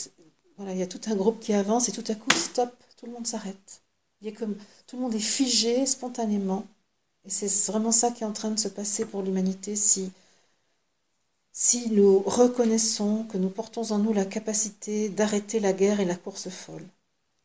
voilà, 0.58 0.74
il 0.74 0.80
y 0.80 0.84
a 0.84 0.88
tout 0.88 1.02
un 1.08 1.16
groupe 1.16 1.40
qui 1.40 1.54
avance 1.54 1.90
et 1.90 1.92
tout 1.92 2.04
à 2.08 2.16
coup, 2.16 2.32
stop, 2.32 2.72
tout 2.98 3.06
le 3.06 3.12
monde 3.12 3.28
s'arrête. 3.28 3.82
Il 4.22 4.28
y 4.28 4.32
a 4.32 4.38
comme 4.38 4.58
tout 4.88 4.96
le 4.96 5.04
monde 5.04 5.16
est 5.16 5.20
figé 5.20 5.86
spontanément. 5.86 6.66
Et 7.26 7.30
c'est 7.30 7.72
vraiment 7.72 7.92
ça 7.92 8.12
qui 8.12 8.24
est 8.24 8.28
en 8.28 8.34
train 8.34 8.52
de 8.52 8.60
se 8.60 8.68
passer 8.70 9.06
pour 9.06 9.22
l'humanité 9.22 9.76
si, 9.76 10.12
si 11.52 11.90
nous 11.92 12.20
reconnaissons 12.20 13.26
que 13.26 13.38
nous 13.38 13.50
portons 13.50 13.92
en 13.92 14.00
nous 14.00 14.14
la 14.14 14.26
capacité 14.26 15.10
d'arrêter 15.10 15.60
la 15.60 15.74
guerre 15.74 16.00
et 16.00 16.06
la 16.06 16.16
course 16.16 16.50
folle. 16.50 16.86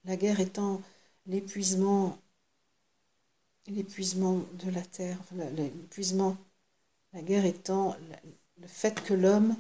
La 0.05 0.17
guerre 0.17 0.41
étant 0.41 0.81
l'épuisement, 1.27 2.19
l'épuisement 3.67 4.43
de 4.65 4.71
la 4.71 4.83
terre, 4.83 5.19
l'épuisement, 5.57 6.37
la 7.13 7.23
guerre 7.23 7.45
étant 7.45 7.97
le 8.59 8.67
fait 8.69 9.03
que 9.03 9.15
l'homme 9.15 9.57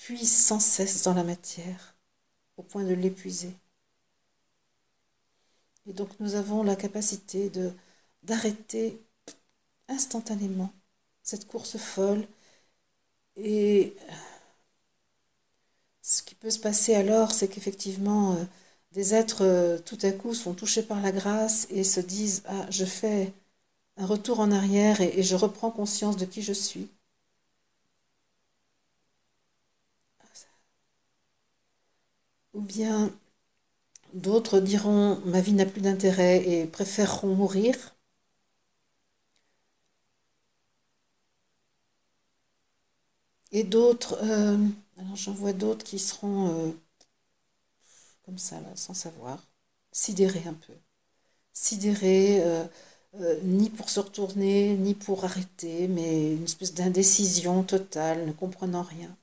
puise 0.00 0.32
sans 0.32 0.60
cesse 0.60 1.02
dans 1.04 1.14
la 1.14 1.24
matière, 1.24 1.94
au 2.56 2.62
point 2.62 2.84
de 2.84 2.94
l'épuiser. 2.94 3.52
Et 5.86 5.92
donc 5.92 6.08
nous 6.20 6.34
avons 6.34 6.62
la 6.62 6.74
capacité 6.74 7.52
d'arrêter 8.22 8.98
instantanément 9.88 10.72
cette 11.22 11.46
course 11.46 11.76
folle 11.76 12.26
et 13.36 13.94
ce 16.02 16.22
qui 16.22 16.34
peut 16.34 16.50
se 16.50 16.58
passer 16.58 16.94
alors, 16.94 17.30
c'est 17.32 17.48
qu'effectivement, 17.48 18.34
euh, 18.34 18.44
des 18.92 19.14
êtres 19.14 19.44
euh, 19.44 19.78
tout 19.78 19.98
à 20.02 20.12
coup 20.12 20.34
sont 20.34 20.54
touchés 20.54 20.82
par 20.82 21.00
la 21.00 21.12
grâce 21.12 21.66
et 21.70 21.84
se 21.84 22.00
disent 22.00 22.42
Ah, 22.46 22.66
je 22.70 22.84
fais 22.84 23.32
un 23.96 24.06
retour 24.06 24.40
en 24.40 24.50
arrière 24.52 25.00
et 25.00 25.22
je 25.22 25.36
reprends 25.36 25.70
conscience 25.70 26.16
de 26.16 26.24
qui 26.26 26.42
je 26.42 26.52
suis. 26.52 26.88
Ou 32.54 32.60
bien 32.60 33.10
d'autres 34.14 34.60
diront 34.60 35.18
ma 35.24 35.40
vie 35.40 35.52
n'a 35.52 35.66
plus 35.66 35.80
d'intérêt 35.80 36.48
et 36.48 36.64
préféreront 36.64 37.34
mourir. 37.34 37.74
Et 43.52 43.62
d'autres, 43.62 44.18
euh, 44.24 44.56
alors 44.98 45.14
j'en 45.14 45.30
vois 45.32 45.52
d'autres 45.52 45.84
qui 45.84 46.00
seront 46.00 46.48
euh, 46.48 46.72
comme 48.24 48.38
ça, 48.38 48.56
là, 48.60 48.68
sans 48.74 48.94
savoir, 48.94 49.38
sidérés 49.92 50.44
un 50.46 50.54
peu. 50.54 50.72
Sidérés, 51.54 52.42
euh, 52.44 52.66
ni 53.44 53.70
pour 53.70 53.90
se 53.90 54.00
retourner, 54.00 54.76
ni 54.76 54.94
pour 54.94 55.24
arrêter, 55.26 55.88
mais 55.88 56.34
une 56.34 56.44
espèce 56.44 56.74
d'indécision 56.74 57.64
totale, 57.64 58.26
ne 58.26 58.32
comprenant 58.32 58.84
rien. 58.84 59.16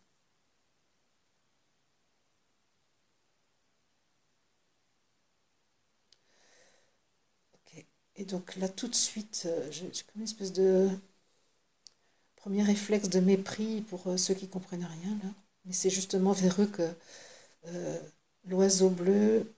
Et 8.18 8.26
donc 8.26 8.56
là, 8.58 8.68
tout 8.68 8.88
de 8.90 8.96
suite, 8.96 9.44
euh, 9.46 9.72
j'ai 9.72 9.86
comme 10.04 10.18
une 10.18 10.24
espèce 10.24 10.52
de 10.52 10.90
premier 12.36 12.64
réflexe 12.64 13.10
de 13.10 13.20
mépris 13.20 13.82
pour 13.82 14.08
euh, 14.08 14.18
ceux 14.18 14.34
qui 14.34 14.48
comprennent 14.48 14.86
rien, 14.86 15.18
là. 15.24 15.30
Mais 15.66 15.74
c'est 15.74 15.90
justement 15.90 16.32
vers 16.32 16.62
eux 16.62 16.68
que 16.68 16.90
euh, 17.68 18.00
l'oiseau 18.46 18.90
bleu, 18.90 19.54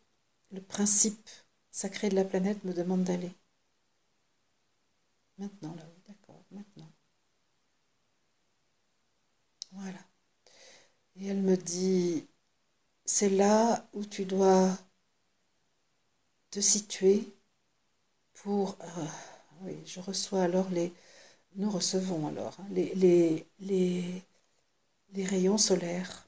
le 0.52 0.62
principe 0.62 1.30
sacré 1.72 2.10
de 2.10 2.16
la 2.16 2.26
planète, 2.26 2.64
me 2.66 2.74
demande 2.74 3.04
d'aller. 3.04 3.32
Maintenant, 5.40 5.74
là, 5.76 5.84
oui, 5.96 6.04
d'accord, 6.08 6.44
maintenant. 6.52 6.92
Voilà. 9.72 10.00
Et 11.18 11.28
elle 11.28 11.42
me 11.42 11.56
dit, 11.56 12.26
c'est 13.06 13.30
là 13.30 13.88
où 13.94 14.06
tu 14.06 14.26
dois 14.26 14.78
te 16.52 16.60
situer 16.60 17.34
pour... 18.44 18.78
Euh, 18.82 19.06
oui, 19.64 19.76
je 19.86 20.00
reçois 20.00 20.44
alors 20.44 20.70
les... 20.70 20.94
Nous 21.56 21.70
recevons 21.70 22.28
alors 22.28 22.56
hein, 22.60 22.68
les, 22.72 22.94
les, 22.96 23.46
les, 23.60 24.24
les 25.14 25.26
rayons 25.26 25.58
solaires. 25.58 26.28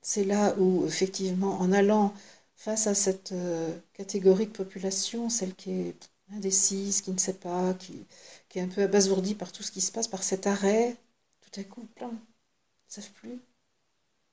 C'est 0.00 0.24
là 0.24 0.54
où, 0.58 0.84
effectivement, 0.86 1.60
en 1.60 1.72
allant 1.72 2.12
face 2.56 2.86
à 2.86 2.94
cette 2.94 3.32
euh, 3.32 3.76
catégorie 3.92 4.46
de 4.46 4.52
population, 4.52 5.28
celle 5.28 5.54
qui 5.54 5.70
est 5.72 6.10
indécise, 6.32 7.02
qui 7.02 7.10
ne 7.10 7.18
sait 7.18 7.34
pas, 7.34 7.74
qui, 7.74 8.04
qui 8.48 8.58
est 8.58 8.62
un 8.62 8.68
peu 8.68 8.82
abasourdie 8.82 9.34
par 9.34 9.52
tout 9.52 9.62
ce 9.62 9.70
qui 9.70 9.80
se 9.80 9.92
passe, 9.92 10.08
par 10.08 10.22
cet 10.22 10.46
arrêt, 10.46 10.96
tout 11.40 11.60
à 11.60 11.64
coup, 11.64 11.86
plein, 11.94 12.10
ils 12.10 12.98
ne 12.98 13.02
savent 13.02 13.12
plus. 13.12 13.40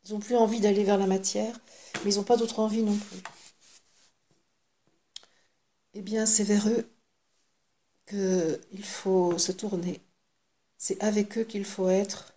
Ils 0.06 0.14
n'ont 0.14 0.20
plus 0.20 0.38
envie 0.38 0.62
d'aller 0.62 0.84
vers 0.84 0.98
la 0.98 1.08
matière, 1.08 1.60
mais 2.04 2.14
ils 2.14 2.18
n'ont 2.18 2.24
pas 2.24 2.38
d'autre 2.38 2.60
envie 2.60 2.84
non 2.84 2.96
plus. 2.98 3.20
Eh 5.94 6.02
bien, 6.02 6.26
c'est 6.26 6.44
vers 6.44 6.68
eux 6.70 6.90
qu'il 8.08 8.84
faut 8.84 9.38
se 9.38 9.52
tourner. 9.52 10.02
C'est 10.78 11.02
avec 11.04 11.38
eux 11.38 11.44
qu'il 11.44 11.66
faut 11.66 11.90
être. 11.90 12.34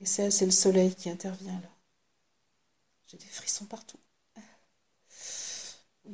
Et 0.00 0.06
c'est 0.06 0.44
le 0.44 0.50
soleil 0.50 0.94
qui 0.94 1.10
intervient 1.10 1.60
là. 1.60 1.70
J'ai 3.06 3.18
des 3.18 3.26
frissons 3.26 3.66
partout. 3.66 3.98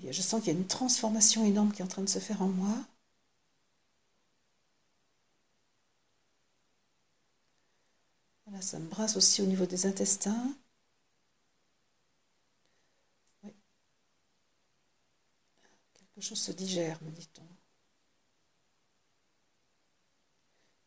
Je 0.09 0.23
sens 0.23 0.41
qu'il 0.43 0.53
y 0.53 0.57
a 0.57 0.59
une 0.59 0.67
transformation 0.67 1.45
énorme 1.45 1.73
qui 1.73 1.83
est 1.83 1.85
en 1.85 1.89
train 1.89 2.03
de 2.03 2.09
se 2.09 2.19
faire 2.19 2.43
en 2.43 2.49
moi. 2.49 2.77
Voilà, 8.47 8.63
ça 8.63 8.79
me 8.79 8.89
brasse 8.89 9.17
aussi 9.17 9.43
au 9.43 9.47
niveau 9.47 9.67
des 9.67 9.87
intestins. 9.87 10.55
Quelque 16.17 16.29
chose 16.29 16.41
se 16.41 16.53
digère, 16.53 16.99
me 17.03 17.11
dit-on. 17.11 17.43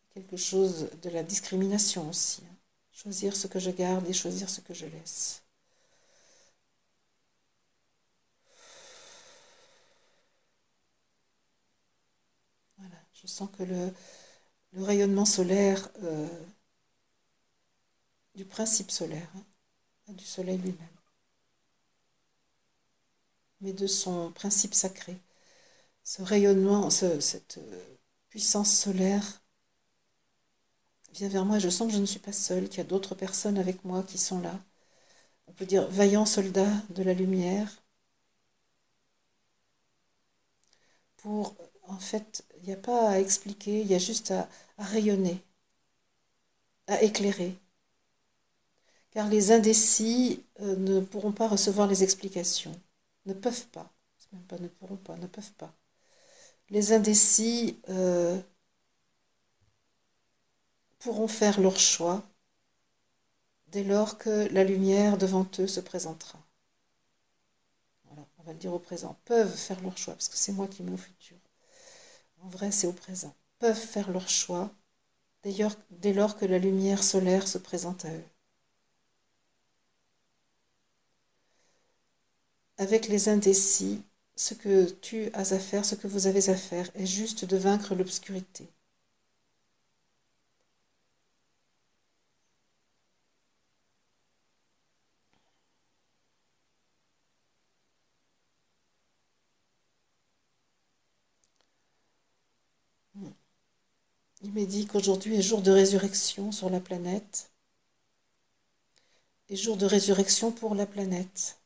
Quelque 0.10 0.38
chose 0.38 0.90
de 1.04 1.10
la 1.12 1.22
discrimination 1.22 2.10
aussi. 2.10 2.42
Hein. 2.50 2.56
Choisir 2.92 3.36
ce 3.36 3.46
que 3.46 3.60
je 3.60 3.70
garde 3.70 4.08
et 4.08 4.14
choisir 4.14 4.50
ce 4.50 4.60
que 4.60 4.74
je 4.74 4.88
laisse. 4.88 5.44
Voilà, 12.80 12.96
je 13.14 13.28
sens 13.28 13.52
que 13.56 13.62
le, 13.62 13.94
rayonnement 14.84 15.26
solaire 15.26 15.92
euh, 16.02 16.28
du 18.34 18.46
principe 18.46 18.90
solaire, 18.90 19.30
hein, 20.08 20.14
du 20.14 20.26
soleil 20.26 20.58
lui-même, 20.58 20.99
mais 23.62 23.74
de 23.74 23.88
son 23.88 24.32
principe 24.32 24.74
sacré. 24.74 25.18
Ce 26.04 26.22
rayonnement, 26.22 26.90
cette 26.90 27.60
euh, 27.60 27.98
puissance 28.30 28.72
solaire 28.76 29.42
vient 31.14 31.30
vers 31.30 31.46
moi 31.46 31.60
je 31.60 31.70
sens 31.70 31.88
que 31.88 31.94
je 31.94 32.00
ne 32.00 32.06
suis 32.08 32.20
pas 32.20 32.32
seule, 32.34 32.68
qu'il 32.68 32.80
y 32.80 32.82
a 32.82 32.84
d'autres 32.84 33.14
personnes 33.16 33.60
avec 33.60 33.86
moi 33.86 34.02
qui 34.04 34.18
sont 34.18 34.40
là. 34.42 34.60
On 35.48 35.54
peut 35.54 35.66
dire 35.66 35.88
vaillants 35.90 36.26
soldats 36.26 36.74
de 36.92 37.04
la 37.04 37.14
lumière. 37.14 37.84
Pour, 41.18 41.56
en 41.88 42.00
fait, 42.00 42.44
il 42.58 42.64
n'y 42.68 42.74
a 42.74 42.78
pas 42.78 43.10
à 43.10 43.20
expliquer, 43.20 43.82
il 43.82 43.88
y 43.88 43.94
a 43.96 44.00
juste 44.00 44.32
à 44.32 44.50
rayonner, 44.80 45.44
à 46.88 47.02
éclairer 47.04 47.58
car 49.12 49.28
les 49.30 49.52
indécis 49.52 50.44
euh, 50.62 50.76
ne 50.76 51.00
pourront 51.00 51.32
pas 51.32 51.48
recevoir 51.48 51.88
les 51.88 52.04
explications, 52.04 52.74
ne 53.30 53.34
peuvent 53.34 53.68
pas, 53.68 53.92
ne 54.34 54.68
pourront 54.68 54.98
pas, 54.98 55.16
ne 55.18 55.28
peuvent 55.28 55.54
pas. 55.54 55.74
Les 56.70 56.94
indécis 56.94 57.80
euh, 57.90 58.40
pourront 61.00 61.28
faire 61.28 61.60
leur 61.60 61.80
choix 61.80 62.24
dès 63.68 63.84
lors 63.84 64.18
que 64.18 64.48
la 64.52 64.64
lumière 64.64 65.18
devant 65.18 65.48
eux 65.60 65.68
se 65.68 65.80
présentera. 65.80 66.40
Voilà, 68.06 68.28
on 68.40 68.44
va 68.44 68.54
le 68.54 68.60
dire 68.60 68.74
au 68.74 68.80
présent. 68.80 69.18
Peuvent 69.26 69.56
faire 69.56 69.82
leur 69.82 69.98
choix, 69.98 70.14
parce 70.16 70.28
que 70.28 70.38
c'est 70.38 70.52
moi 70.52 70.68
qui 70.68 70.84
mets 70.84 70.92
au 70.92 70.98
futur. 70.98 71.38
En 72.42 72.50
vrai, 72.50 72.72
c'est 72.72 72.88
au 72.88 72.94
présent. 72.94 73.36
Peuvent 73.60 73.76
faire 73.76 74.12
leur 74.12 74.28
choix 74.30 74.72
dès 75.44 76.14
lors 76.14 76.38
que 76.38 76.46
la 76.46 76.60
lumière 76.60 77.04
solaire 77.04 77.48
se 77.48 77.58
présente 77.58 78.06
à 78.06 78.10
eux. 78.10 78.29
Avec 82.80 83.10
les 83.10 83.30
indécis, 83.30 84.02
ce 84.36 84.56
que 84.56 84.90
tu 84.90 85.30
as 85.34 85.54
à 85.54 85.60
faire, 85.60 85.86
ce 85.86 85.94
que 85.94 86.08
vous 86.08 86.26
avez 86.26 86.50
à 86.50 86.56
faire, 86.56 86.90
est 86.96 87.06
juste 87.06 87.46
de 87.46 87.58
vaincre 87.58 87.94
l'obscurité. 87.94 88.68
Il 104.42 104.52
m'est 104.52 104.66
dit 104.66 104.86
qu'aujourd'hui 104.86 105.38
est 105.38 105.42
jour 105.42 105.62
de 105.62 105.72
résurrection 105.72 106.52
sur 106.52 106.70
la 106.70 106.82
planète 106.82 107.52
et 109.50 109.58
jour 109.58 109.76
de 109.76 109.86
résurrection 109.86 110.50
pour 110.50 110.76
la 110.76 110.86
planète. 110.86 111.59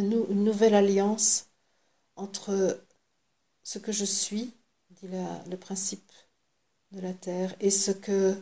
Une 0.00 0.44
nouvelle 0.44 0.74
alliance 0.74 1.48
entre 2.16 2.80
ce 3.64 3.78
que 3.78 3.92
je 3.92 4.04
suis, 4.04 4.52
dit 4.90 5.08
le 5.50 5.56
principe 5.56 6.12
de 6.92 7.00
la 7.00 7.14
Terre, 7.14 7.54
et 7.60 7.70
ce 7.70 7.90
que 7.90 8.36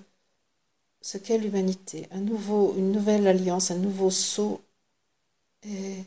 qu'est 1.18 1.38
l'humanité. 1.38 2.06
Un 2.10 2.20
nouveau, 2.20 2.74
une 2.76 2.92
nouvelle 2.92 3.26
alliance, 3.26 3.70
un 3.70 3.78
nouveau 3.78 4.10
saut 4.10 4.60
est 5.62 6.04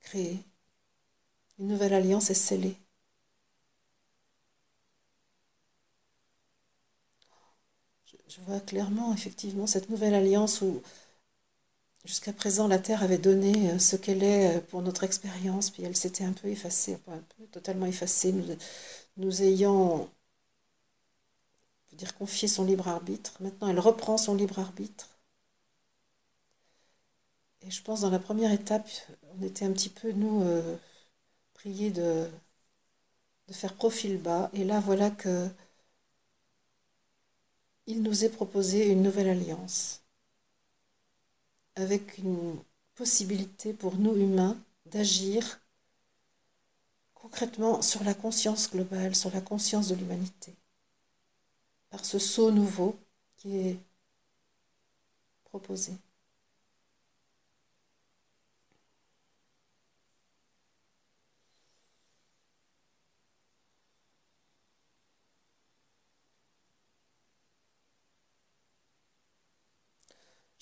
créé. 0.00 0.44
Une 1.60 1.68
nouvelle 1.68 1.94
alliance 1.94 2.30
est 2.30 2.34
scellée. 2.34 2.76
je 8.28 8.40
vois 8.42 8.60
clairement, 8.60 9.12
effectivement, 9.12 9.66
cette 9.66 9.90
nouvelle 9.90 10.14
alliance 10.14 10.62
où 10.62 10.82
Jusqu'à 12.04 12.32
présent, 12.34 12.66
la 12.68 12.78
Terre 12.78 13.02
avait 13.02 13.18
donné 13.18 13.70
euh, 13.70 13.78
ce 13.78 13.96
qu'elle 13.96 14.22
est 14.22 14.56
euh, 14.56 14.60
pour 14.60 14.82
notre 14.82 15.04
expérience, 15.04 15.70
puis 15.70 15.82
elle 15.82 15.96
s'était 15.96 16.24
un 16.24 16.32
peu 16.32 16.48
effacée, 16.48 16.98
un 17.08 17.18
peu, 17.18 17.46
totalement 17.46 17.86
effacée, 17.86 18.34
nous, 19.16 19.42
ayant, 19.42 20.08
dire, 21.92 22.14
confié 22.16 22.48
son 22.48 22.64
libre 22.64 22.88
arbitre. 22.88 23.34
Maintenant, 23.40 23.68
elle 23.68 23.78
reprend 23.80 24.16
son 24.18 24.34
libre 24.34 24.58
arbitre. 24.58 25.08
Et 27.62 27.70
je 27.70 27.82
pense 27.82 28.00
dans 28.02 28.10
la 28.10 28.18
première 28.18 28.52
étape, 28.52 28.88
on 29.38 29.42
était 29.42 29.64
un 29.64 29.72
petit 29.72 29.88
peu, 29.90 30.12
nous, 30.12 30.42
euh, 30.42 30.76
priés 31.54 31.90
de, 31.90 32.28
de 33.48 33.52
faire 33.52 33.74
profil 33.74 34.16
bas. 34.18 34.50
Et 34.54 34.64
là, 34.64 34.80
voilà 34.80 35.10
que 35.10 35.48
il 37.86 38.02
nous 38.02 38.24
est 38.24 38.30
proposé 38.30 38.88
une 38.88 39.02
nouvelle 39.02 39.28
alliance 39.28 39.99
avec 41.80 42.18
une 42.18 42.56
possibilité 42.94 43.72
pour 43.72 43.96
nous 43.96 44.14
humains 44.14 44.56
d'agir 44.86 45.60
concrètement 47.14 47.82
sur 47.82 48.02
la 48.04 48.14
conscience 48.14 48.70
globale, 48.70 49.14
sur 49.14 49.30
la 49.32 49.40
conscience 49.40 49.88
de 49.88 49.94
l'humanité, 49.94 50.54
par 51.90 52.04
ce 52.04 52.18
saut 52.18 52.50
nouveau 52.50 52.98
qui 53.36 53.56
est 53.56 53.78
proposé. 55.44 55.92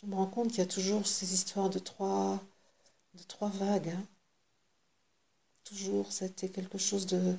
Je 0.01 0.07
me 0.07 0.15
rends 0.15 0.27
compte 0.27 0.49
qu'il 0.49 0.59
y 0.59 0.63
a 0.63 0.67
toujours 0.67 1.07
ces 1.07 1.35
histoires 1.35 1.71
de 1.71 1.79
trois, 1.79 2.41
de 3.15 3.23
trois 3.25 3.49
vagues. 3.49 3.91
Hein. 3.91 4.07
Toujours, 5.65 6.13
c'était 6.13 6.49
quelque 6.49 6.79
chose 6.79 7.07
de, 7.07 7.37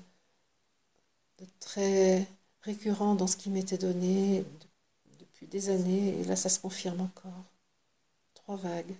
de, 1.39 1.45
très 1.59 2.27
récurrent 2.61 3.15
dans 3.15 3.27
ce 3.27 3.37
qui 3.37 3.49
m'était 3.49 3.77
donné 3.77 4.45
depuis 5.19 5.47
des 5.47 5.69
années, 5.69 6.19
et 6.19 6.23
là 6.25 6.35
ça 6.35 6.49
se 6.49 6.59
confirme 6.59 7.01
encore. 7.01 7.45
Trois 8.33 8.57
vagues. 8.57 8.95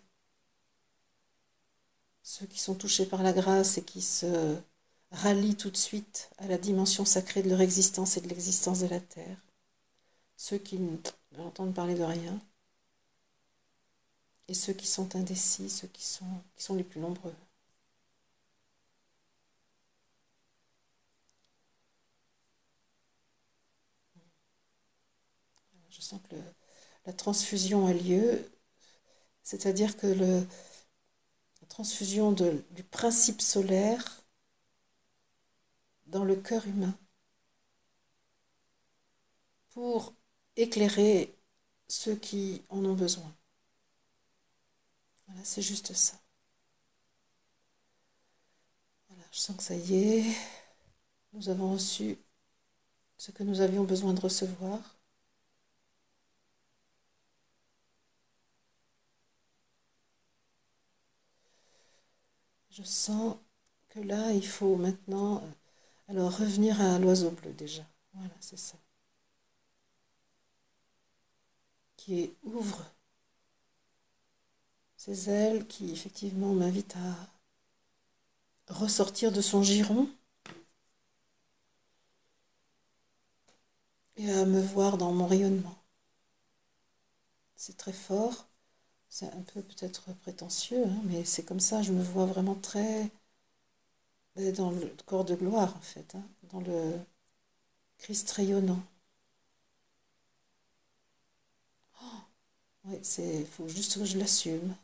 Ceux 2.23 2.45
qui 2.45 2.59
sont 2.59 2.75
touchés 2.75 3.05
par 3.05 3.23
la 3.23 3.33
grâce 3.33 3.77
et 3.77 3.83
qui 3.83 4.01
se 4.01 4.55
rallient 5.11 5.55
tout 5.55 5.71
de 5.71 5.77
suite 5.77 6.29
à 6.37 6.47
la 6.47 6.57
dimension 6.57 7.03
sacrée 7.03 7.43
de 7.43 7.49
leur 7.49 7.61
existence 7.61 8.17
et 8.17 8.21
de 8.21 8.29
l'existence 8.29 8.79
de 8.79 8.87
la 8.87 8.99
terre. 8.99 9.37
Ceux 10.37 10.57
qui 10.57 10.79
n'entendent 11.37 11.73
parler 11.73 11.95
de 11.95 12.03
rien 12.03 12.39
et 14.49 14.53
ceux 14.55 14.73
qui 14.73 14.87
sont 14.87 15.15
indécis, 15.15 15.69
ceux 15.69 15.87
qui 15.87 16.03
sont, 16.05 16.25
qui 16.55 16.63
sont 16.63 16.75
les 16.75 16.83
plus 16.83 16.99
nombreux. 16.99 17.33
Je 25.91 26.01
sens 26.01 26.19
que 26.29 26.35
la 27.05 27.13
transfusion 27.13 27.85
a 27.87 27.93
lieu, 27.93 28.43
c'est-à-dire 29.43 29.97
que 29.97 30.07
la 30.07 30.43
transfusion 31.67 32.31
du 32.31 32.83
principe 32.83 33.41
solaire 33.41 34.23
dans 36.07 36.23
le 36.23 36.35
cœur 36.35 36.65
humain 36.67 36.97
pour 39.69 40.13
éclairer 40.55 41.35
ceux 41.87 42.15
qui 42.15 42.63
en 42.69 42.83
ont 42.85 42.95
besoin. 42.95 43.31
Voilà, 45.29 45.45
c'est 45.45 45.61
juste 45.61 45.93
ça. 45.93 46.17
Voilà, 49.09 49.23
je 49.31 49.39
sens 49.39 49.55
que 49.57 49.63
ça 49.63 49.75
y 49.75 49.95
est. 49.95 50.35
Nous 51.33 51.49
avons 51.49 51.73
reçu 51.73 52.17
ce 53.17 53.31
que 53.31 53.43
nous 53.43 53.61
avions 53.61 53.83
besoin 53.83 54.13
de 54.13 54.19
recevoir. 54.21 54.97
Je 62.71 62.83
sens 62.83 63.35
que 63.89 63.99
là, 63.99 64.31
il 64.31 64.47
faut 64.47 64.75
maintenant 64.75 65.37
euh, 65.43 65.51
alors 66.07 66.35
revenir 66.37 66.81
à 66.81 66.97
l'oiseau 66.97 67.29
bleu 67.31 67.51
déjà. 67.53 67.83
Voilà, 68.13 68.33
c'est 68.39 68.57
ça. 68.57 68.77
Qui 71.97 72.33
ouvre 72.43 72.83
ses 75.09 75.29
ailes, 75.29 75.67
qui 75.67 75.91
effectivement 75.91 76.53
m'invite 76.53 76.95
à 76.95 78.73
ressortir 78.73 79.33
de 79.33 79.41
son 79.41 79.63
giron 79.63 80.07
et 84.17 84.29
à 84.31 84.45
me 84.45 84.61
voir 84.61 84.99
dans 84.99 85.11
mon 85.11 85.25
rayonnement. 85.25 85.75
C'est 87.55 87.77
très 87.77 87.93
fort, 87.93 88.47
c'est 89.09 89.27
un 89.33 89.41
peu 89.53 89.61
peut-être 89.61 90.13
prétentieux, 90.21 90.85
hein, 90.85 91.01
mais 91.05 91.25
c'est 91.25 91.43
comme 91.43 91.59
ça, 91.59 91.81
je 91.83 91.93
me 91.93 92.03
vois 92.03 92.25
vraiment 92.25 92.55
très 92.55 93.11
dans 94.55 94.71
le 94.71 94.91
corps 95.05 95.23
de 95.23 95.35
gloire 95.35 95.75
en 95.77 95.81
fait, 95.81 96.15
hein, 96.15 96.23
dans 96.51 96.61
le 96.61 96.93
Christ 97.99 98.31
rayonnant. 98.31 98.81
Oh, 102.01 102.05
oui, 102.85 102.99
c'est, 103.03 103.45
faut 103.45 103.67
juste 103.69 103.99
que 103.99 104.05
je 104.05 104.17
l'assume. 104.17 104.75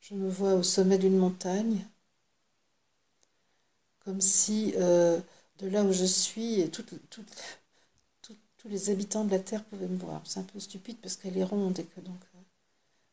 Je 0.00 0.14
me 0.14 0.28
vois 0.28 0.54
au 0.54 0.64
sommet 0.64 0.98
d'une 0.98 1.16
montagne, 1.16 1.86
comme 4.00 4.20
si 4.20 4.74
euh, 4.76 5.20
de 5.58 5.68
là 5.68 5.82
où 5.84 5.92
je 5.92 6.04
suis, 6.04 6.68
tous 8.58 8.68
les 8.68 8.90
habitants 8.90 9.24
de 9.24 9.30
la 9.30 9.38
Terre 9.38 9.64
pouvaient 9.64 9.88
me 9.88 9.96
voir. 9.96 10.22
C'est 10.24 10.40
un 10.40 10.44
peu 10.44 10.60
stupide 10.60 10.98
parce 11.00 11.16
qu'elle 11.16 11.36
est 11.38 11.44
ronde 11.44 11.78
et 11.78 11.84
que 11.84 12.00
donc. 12.00 12.20
Euh, 12.34 12.38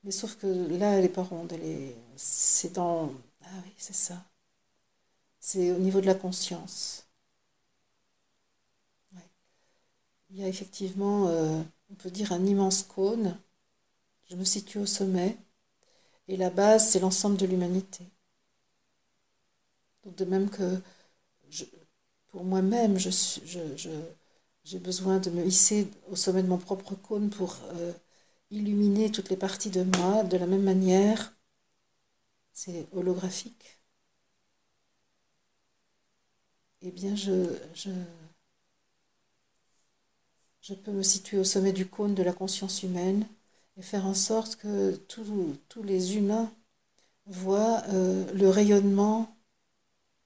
mais 0.03 0.11
sauf 0.11 0.37
que 0.37 0.47
là, 0.77 0.93
elle 0.95 1.03
n'est 1.03 1.09
pas 1.09 1.23
ronde, 1.23 1.53
elle 1.53 1.63
est. 1.65 1.95
C'est 2.17 2.73
dans. 2.75 3.11
Ah 3.43 3.47
oui, 3.65 3.73
c'est 3.77 3.95
ça. 3.95 4.23
C'est 5.39 5.71
au 5.71 5.79
niveau 5.79 5.99
de 5.99 6.05
la 6.05 6.13
conscience. 6.13 7.07
Il 10.29 10.37
y 10.37 10.43
a 10.43 10.47
effectivement, 10.47 11.27
euh, 11.27 11.61
on 11.91 11.95
peut 11.95 12.09
dire, 12.11 12.31
un 12.31 12.45
immense 12.45 12.81
cône. 12.83 13.37
Je 14.29 14.35
me 14.37 14.45
situe 14.45 14.79
au 14.79 14.85
sommet. 14.87 15.37
Et 16.27 16.37
la 16.37 16.51
base, 16.51 16.89
c'est 16.91 16.99
l'ensemble 16.99 17.37
de 17.37 17.47
l'humanité. 17.47 18.05
De 20.17 20.25
même 20.25 20.49
que 20.49 20.81
pour 22.27 22.43
moi-même, 22.43 22.97
j'ai 22.97 24.79
besoin 24.79 25.19
de 25.19 25.29
me 25.29 25.45
hisser 25.45 25.87
au 26.09 26.15
sommet 26.15 26.43
de 26.43 26.47
mon 26.47 26.57
propre 26.57 26.95
cône 26.95 27.29
pour 27.29 27.57
euh, 27.73 27.91
illuminer 28.51 29.11
toutes 29.11 29.29
les 29.29 29.37
parties 29.37 29.69
de 29.71 29.83
moi 29.83 30.23
de 30.23 30.37
la 30.37 30.47
même 30.47 30.63
manière. 30.63 31.33
C'est 32.51 32.89
holographique. 32.91 33.79
Eh 36.81 36.91
bien, 36.91 37.15
je 37.15 37.31
peux 40.75 40.91
me 40.91 41.01
situer 41.01 41.39
au 41.39 41.43
sommet 41.43 41.73
du 41.73 41.87
cône 41.87 42.13
de 42.13 42.21
la 42.21 42.31
conscience 42.31 42.83
humaine 42.83 43.25
et 43.77 43.81
faire 43.81 44.05
en 44.05 44.13
sorte 44.13 44.55
que 44.55 44.95
tous 45.07 45.83
les 45.83 46.17
humains 46.17 46.51
voient 47.25 47.83
euh, 47.89 48.31
le 48.33 48.49
rayonnement 48.49 49.35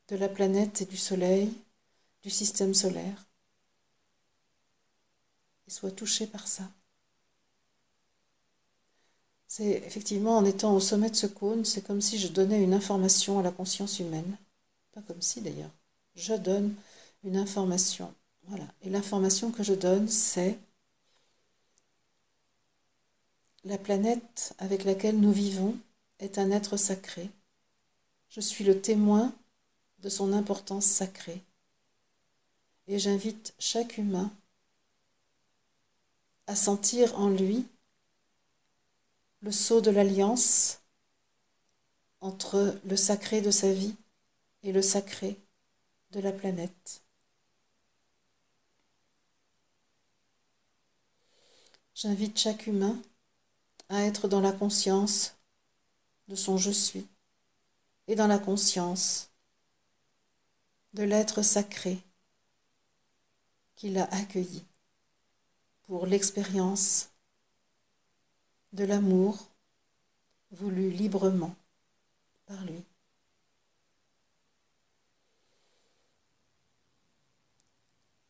de 0.07 0.15
la 0.15 0.29
planète 0.29 0.81
et 0.81 0.85
du 0.85 0.97
soleil 0.97 1.51
du 2.23 2.29
système 2.29 2.73
solaire 2.73 3.25
et 5.67 5.71
soit 5.71 5.91
touché 5.91 6.27
par 6.27 6.47
ça. 6.47 6.69
C'est 9.47 9.83
effectivement 9.85 10.37
en 10.37 10.45
étant 10.45 10.73
au 10.73 10.79
sommet 10.79 11.09
de 11.09 11.15
ce 11.15 11.27
cône, 11.27 11.65
c'est 11.65 11.81
comme 11.81 11.99
si 11.99 12.17
je 12.17 12.29
donnais 12.29 12.63
une 12.63 12.73
information 12.73 13.39
à 13.39 13.43
la 13.43 13.51
conscience 13.51 13.99
humaine. 13.99 14.37
Pas 14.93 15.01
comme 15.01 15.21
si 15.21 15.41
d'ailleurs. 15.41 15.71
Je 16.15 16.33
donne 16.35 16.73
une 17.23 17.35
information. 17.35 18.13
Voilà. 18.47 18.65
Et 18.81 18.89
l'information 18.89 19.51
que 19.51 19.63
je 19.63 19.73
donne, 19.73 20.07
c'est 20.07 20.57
la 23.63 23.77
planète 23.77 24.53
avec 24.57 24.83
laquelle 24.83 25.19
nous 25.19 25.31
vivons 25.31 25.77
est 26.19 26.37
un 26.37 26.51
être 26.51 26.77
sacré. 26.77 27.29
Je 28.29 28.41
suis 28.41 28.63
le 28.63 28.81
témoin 28.81 29.33
de 29.99 30.09
son 30.09 30.33
importance 30.33 30.85
sacrée 30.85 31.41
et 32.87 32.97
j'invite 32.97 33.53
chaque 33.59 33.97
humain 33.97 34.31
à 36.47 36.55
sentir 36.55 37.17
en 37.19 37.29
lui 37.29 37.65
le 39.41 39.51
sceau 39.51 39.81
de 39.81 39.91
l'alliance 39.91 40.79
entre 42.19 42.79
le 42.85 42.95
sacré 42.95 43.41
de 43.41 43.51
sa 43.51 43.71
vie 43.71 43.95
et 44.63 44.71
le 44.71 44.81
sacré 44.81 45.37
de 46.11 46.19
la 46.19 46.31
planète. 46.31 47.01
J'invite 51.95 52.37
chaque 52.37 52.67
humain 52.67 52.99
à 53.91 54.03
être 54.05 54.29
dans 54.29 54.39
la 54.39 54.53
conscience 54.53 55.35
de 56.29 56.35
son 56.35 56.57
je 56.57 56.71
suis 56.71 57.05
et 58.07 58.15
dans 58.15 58.27
la 58.27 58.39
conscience 58.39 59.29
de 60.93 61.03
l'être 61.03 61.41
sacré 61.41 62.01
qu'il 63.75 63.97
a 63.97 64.05
accueilli 64.13 64.63
pour 65.83 66.05
l'expérience 66.05 67.09
de 68.71 68.85
l'amour 68.85 69.37
voulu 70.51 70.89
librement 70.89 71.53
par 72.45 72.63
lui. 72.63 72.81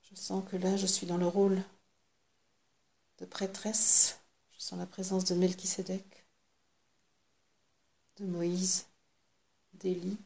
Je 0.09 0.15
sens 0.15 0.43
que 0.49 0.57
là, 0.57 0.75
je 0.75 0.87
suis 0.87 1.05
dans 1.05 1.17
le 1.17 1.27
rôle 1.27 1.61
de 3.19 3.25
prêtresse. 3.25 4.20
Je 4.61 4.67
sens 4.67 4.77
la 4.77 4.85
présence 4.85 5.25
de 5.25 5.33
Melchisédek, 5.33 6.23
de 8.17 8.25
Moïse, 8.25 8.85
d'Élie. 9.73 10.19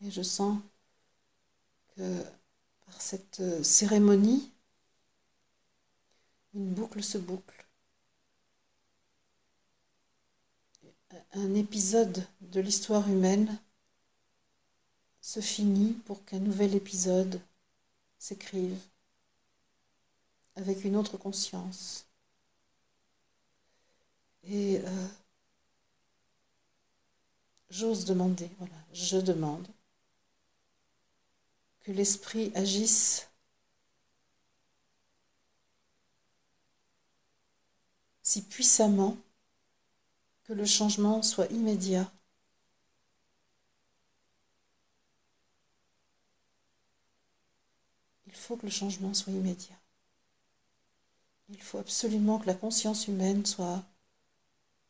Et 0.00 0.10
je 0.10 0.22
sens 0.22 0.58
que 1.94 2.24
par 2.86 3.02
cette 3.02 3.62
cérémonie, 3.62 4.50
une 6.54 6.72
boucle 6.72 7.02
se 7.02 7.18
boucle. 7.18 7.53
Un 11.32 11.54
épisode 11.54 12.26
de 12.40 12.60
l'histoire 12.60 13.08
humaine 13.08 13.58
se 15.20 15.40
finit 15.40 15.92
pour 16.06 16.24
qu'un 16.24 16.38
nouvel 16.38 16.74
épisode 16.74 17.40
s'écrive 18.18 18.78
avec 20.56 20.84
une 20.84 20.96
autre 20.96 21.16
conscience. 21.16 22.06
Et 24.44 24.80
euh, 24.84 25.08
j'ose 27.70 28.04
demander, 28.04 28.50
voilà, 28.58 28.74
je 28.92 29.16
demande 29.16 29.66
que 31.80 31.92
l'esprit 31.92 32.52
agisse 32.54 33.28
si 38.22 38.42
puissamment 38.42 39.16
que 40.44 40.52
le 40.52 40.64
changement 40.66 41.22
soit 41.22 41.46
immédiat. 41.46 42.10
Il 48.26 48.34
faut 48.34 48.56
que 48.56 48.66
le 48.66 48.72
changement 48.72 49.14
soit 49.14 49.32
immédiat. 49.32 49.76
Il 51.48 51.60
faut 51.60 51.78
absolument 51.78 52.38
que 52.38 52.46
la 52.46 52.54
conscience 52.54 53.08
humaine 53.08 53.44
soit 53.46 53.82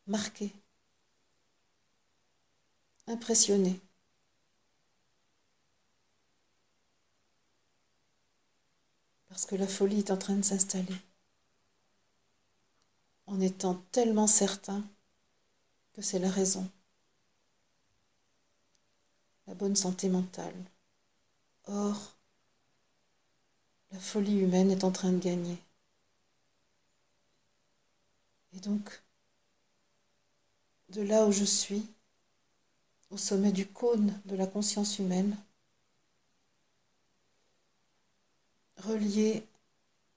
marquée 0.07 0.53
impressionné. 3.07 3.79
Parce 9.29 9.45
que 9.45 9.55
la 9.55 9.67
folie 9.67 9.99
est 9.99 10.11
en 10.11 10.17
train 10.17 10.35
de 10.35 10.43
s'installer. 10.43 10.95
En 13.27 13.41
étant 13.41 13.75
tellement 13.91 14.27
certain 14.27 14.83
que 15.95 16.01
c'est 16.01 16.19
la 16.19 16.29
raison. 16.29 16.69
La 19.47 19.53
bonne 19.53 19.77
santé 19.77 20.09
mentale. 20.09 20.55
Or, 21.67 22.13
la 23.91 23.99
folie 23.99 24.39
humaine 24.39 24.71
est 24.71 24.83
en 24.83 24.91
train 24.91 25.13
de 25.13 25.19
gagner. 25.19 25.57
Et 28.53 28.59
donc, 28.59 29.01
de 30.89 31.01
là 31.01 31.25
où 31.25 31.31
je 31.31 31.45
suis, 31.45 31.85
au 33.09 33.17
sommet 33.17 33.53
du 33.53 33.65
cône 33.65 34.19
de 34.25 34.35
la 34.35 34.47
conscience 34.47 34.99
humaine, 34.99 35.37
relié 38.77 39.45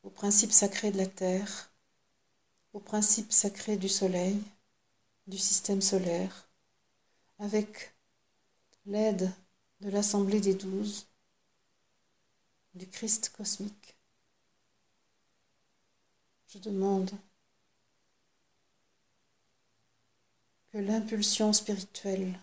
au 0.02 0.10
principe 0.10 0.50
sacré 0.50 0.90
de 0.90 0.98
la 0.98 1.06
Terre, 1.06 1.70
au 2.72 2.80
principe 2.80 3.32
sacré 3.32 3.76
du 3.76 3.88
Soleil, 3.88 4.42
du 5.28 5.36
système 5.36 5.82
solaire, 5.82 6.48
avec 7.38 7.94
l'aide 8.86 9.30
de 9.82 9.90
l'Assemblée 9.90 10.40
des 10.40 10.54
Douze, 10.54 11.06
du 12.74 12.88
Christ 12.88 13.30
cosmique. 13.36 13.94
Je 16.48 16.58
demande 16.58 17.10
que 20.72 20.78
l'impulsion 20.78 21.52
spirituelle 21.52 22.38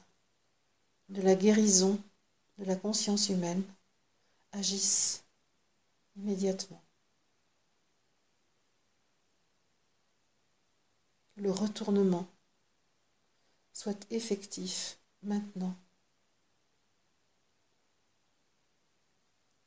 de 1.10 1.24
la 1.24 1.34
guérison 1.34 2.00
de 2.60 2.66
la 2.66 2.76
conscience 2.76 3.30
humaine 3.30 3.64
agisse 4.52 5.24
immédiatement. 6.16 6.82
Le 11.38 11.52
retournement 11.52 12.28
soit 13.76 14.08
effectif 14.10 14.98
maintenant 15.22 15.76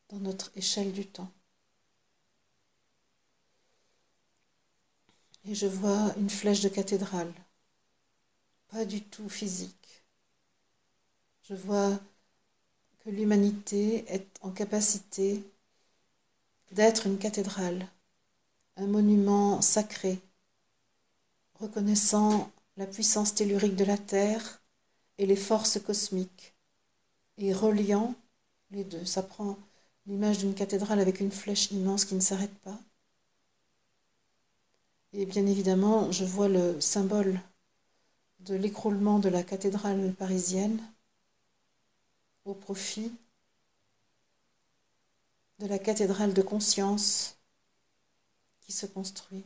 dans 0.09 0.19
notre 0.19 0.51
échelle 0.57 0.93
du 0.93 1.07
temps. 1.07 1.31
Et 5.45 5.55
je 5.55 5.67
vois 5.67 6.15
une 6.17 6.31
flèche 6.31 6.63
de 6.63 6.71
cathédrale, 6.71 7.33
pas 8.69 8.87
du 8.87 9.03
tout 9.03 9.29
physique. 9.29 10.03
Je 11.43 11.55
vois 11.55 12.01
que 13.01 13.11
l'humanité 13.11 14.07
est 14.09 14.27
en 14.41 14.51
capacité 14.51 15.45
d'être 16.73 17.07
une 17.07 17.19
cathédrale, 17.19 17.87
un 18.77 18.87
monument 18.87 19.61
sacré, 19.61 20.19
reconnaissant 21.61 22.51
la 22.79 22.87
puissance 22.87 23.35
tellurique 23.35 23.74
de 23.74 23.85
la 23.85 23.99
Terre 23.99 24.62
et 25.18 25.26
les 25.26 25.37
forces 25.37 25.81
cosmiques, 25.81 26.55
et 27.37 27.53
reliant 27.53 28.14
les 28.70 28.85
deux. 28.85 29.05
Ça 29.05 29.24
prend 29.24 29.59
l'image 30.07 30.39
d'une 30.39 30.55
cathédrale 30.55 31.01
avec 31.01 31.18
une 31.18 31.33
flèche 31.33 31.72
immense 31.72 32.05
qui 32.05 32.14
ne 32.14 32.20
s'arrête 32.20 32.57
pas. 32.61 32.79
Et 35.12 35.26
bien 35.26 35.45
évidemment, 35.47 36.12
je 36.12 36.24
vois 36.24 36.49
le 36.49 36.81
symbole 36.81 37.41
de 38.41 38.55
l'écroulement 38.55 39.18
de 39.18 39.29
la 39.29 39.43
cathédrale 39.43 40.14
parisienne 40.14 40.81
au 42.45 42.55
profit 42.55 43.12
de 45.59 45.66
la 45.66 45.81
cathédrale 45.81 46.33
de 46.33 46.43
conscience 46.43 47.37
qui 48.61 48.70
se 48.70 48.87
construit. 48.87 49.45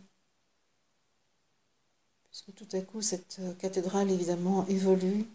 Puisque 2.33 2.55
tout 2.55 2.77
à 2.77 2.81
coup, 2.81 3.03
cette 3.03 3.43
cathédrale, 3.59 4.11
évidemment, 4.11 4.67
évolue 4.67 5.27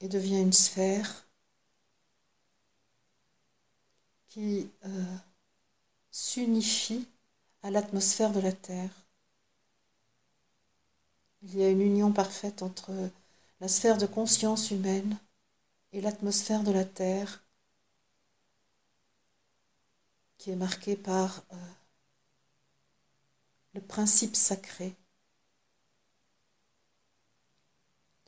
et 0.00 0.08
devient 0.08 0.40
une 0.40 0.54
sphère 0.54 1.26
qui 4.28 4.70
euh, 4.86 5.16
s'unifie 6.10 7.06
à 7.62 7.70
l'atmosphère 7.70 8.32
de 8.32 8.40
la 8.40 8.52
Terre. 8.52 8.88
Il 11.42 11.54
y 11.54 11.64
a 11.64 11.68
une 11.68 11.82
union 11.82 12.12
parfaite 12.12 12.62
entre 12.62 12.90
la 13.60 13.68
sphère 13.68 13.98
de 13.98 14.06
conscience 14.06 14.70
humaine 14.70 15.18
et 15.92 16.00
l'atmosphère 16.00 16.62
de 16.62 16.72
la 16.72 16.86
Terre 16.86 17.42
qui 20.38 20.50
est 20.50 20.56
marquée 20.56 20.96
par 20.96 21.42
euh, 21.52 21.56
le 23.74 23.82
principe 23.82 24.34
sacré 24.34 24.94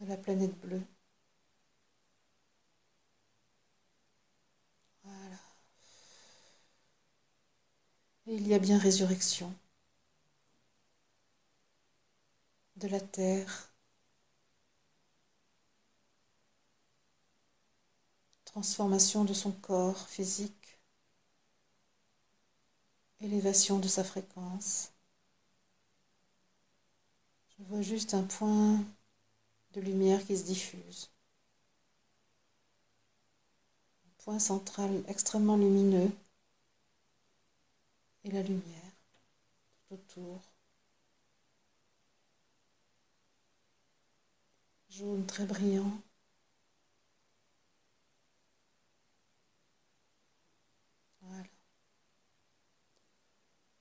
la 0.06 0.16
planète 0.16 0.58
bleue. 0.60 0.82
Et 8.26 8.34
il 8.34 8.48
y 8.48 8.54
a 8.54 8.58
bien 8.58 8.78
résurrection 8.78 9.54
de 12.76 12.88
la 12.88 13.00
terre, 13.00 13.70
transformation 18.44 19.24
de 19.24 19.34
son 19.34 19.52
corps 19.52 20.06
physique, 20.08 20.78
élévation 23.20 23.78
de 23.78 23.88
sa 23.88 24.04
fréquence. 24.04 24.92
Je 27.58 27.64
vois 27.64 27.82
juste 27.82 28.14
un 28.14 28.24
point 28.24 28.84
de 29.72 29.80
lumière 29.80 30.24
qui 30.24 30.36
se 30.36 30.44
diffuse. 30.44 31.10
Un 34.06 34.24
point 34.24 34.38
central 34.38 35.02
extrêmement 35.08 35.56
lumineux 35.56 36.10
et 38.24 38.30
la 38.30 38.42
lumière 38.42 38.92
tout 39.88 39.94
autour. 39.94 40.40
Jaune 44.90 45.24
très 45.24 45.46
brillant. 45.46 45.90
Voilà. 51.22 51.44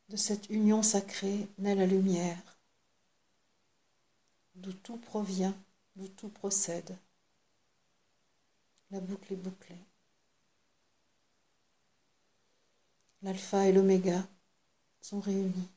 De 0.09 0.15
cette 0.15 0.49
union 0.49 0.83
sacrée 0.83 1.47
naît 1.57 1.75
la 1.75 1.85
lumière, 1.85 2.57
d'où 4.55 4.71
tout 4.71 4.97
provient, 4.97 5.53
tout 6.09 6.29
procède. 6.29 6.97
La 8.91 8.99
boucle 8.99 9.33
est 9.33 9.37
bouclée. 9.37 9.77
l'alpha 13.23 13.67
et 13.67 13.71
l'oméga 13.71 14.23
sont 15.01 15.19
réunis. 15.19 15.69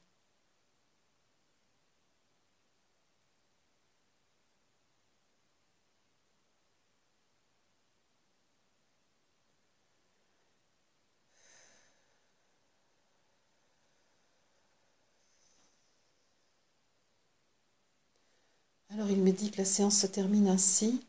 Il 19.10 19.22
me 19.22 19.32
dit 19.32 19.50
que 19.50 19.58
la 19.58 19.64
séance 19.64 19.98
se 19.98 20.06
termine 20.06 20.48
ainsi 20.48 21.04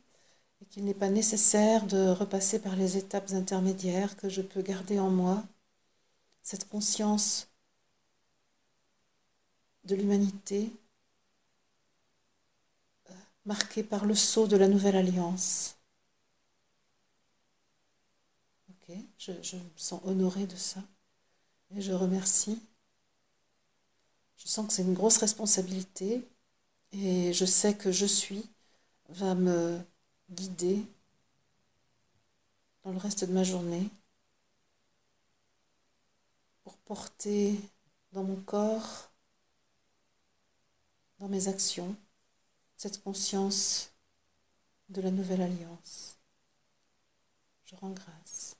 et 0.62 0.66
qu'il 0.66 0.86
n'est 0.86 0.93
pas 0.93 1.10
nécessaire 1.10 1.86
de 1.86 2.10
repasser 2.10 2.60
par 2.60 2.76
les 2.76 2.98
étapes 2.98 3.32
intermédiaires 3.32 4.18
que 4.18 4.30
je 4.30 4.41
peux 4.41 4.62
garder 4.62 5.00
en 5.00 5.10
moi 5.10 5.43
cette 6.41 6.68
conscience 6.68 7.48
de 9.86 9.96
l'humanité 9.96 10.72
euh, 13.10 13.14
marquée 13.46 13.84
par 13.84 14.06
le 14.06 14.16
sceau 14.16 14.48
de 14.48 14.58
la 14.58 14.68
nouvelle 14.68 14.96
alliance. 14.96 15.78
Ok, 18.70 18.96
je, 19.18 19.32
je, 19.41 19.56
me 19.56 19.62
sens 19.76 20.02
honorée 20.04 20.48
de 20.48 20.56
ça 20.56 20.84
et 21.76 21.82
je 21.82 21.93
remercie. 21.93 22.62
Je 24.38 24.48
sens 24.48 24.68
que 24.68 24.74
c'est 24.74 24.84
une 24.84 24.93
grosse 24.93 25.18
responsabilité 25.18 26.28
et 26.91 27.33
je 27.33 27.45
sais 27.45 27.75
que 27.75 27.91
je 27.91 28.05
suis 28.05 28.49
va 29.09 29.36
me 29.36 29.79
guider 30.31 30.83
dans 32.83 32.91
le 32.91 32.97
reste 32.97 33.25
de 33.25 33.33
ma 33.33 33.43
journée 33.43 33.89
pour 36.63 36.75
porter 36.77 37.59
dans 38.11 38.23
mon 38.23 38.38
corps, 38.38 39.11
dans 41.19 41.27
mes 41.27 41.47
actions, 41.47 41.95
cette 42.77 43.03
conscience 43.03 43.91
de 44.89 45.01
la 45.01 45.11
nouvelle 45.11 45.41
alliance. 45.41 46.17
Je 47.65 47.75
rends 47.75 47.91
grâce. 47.91 48.55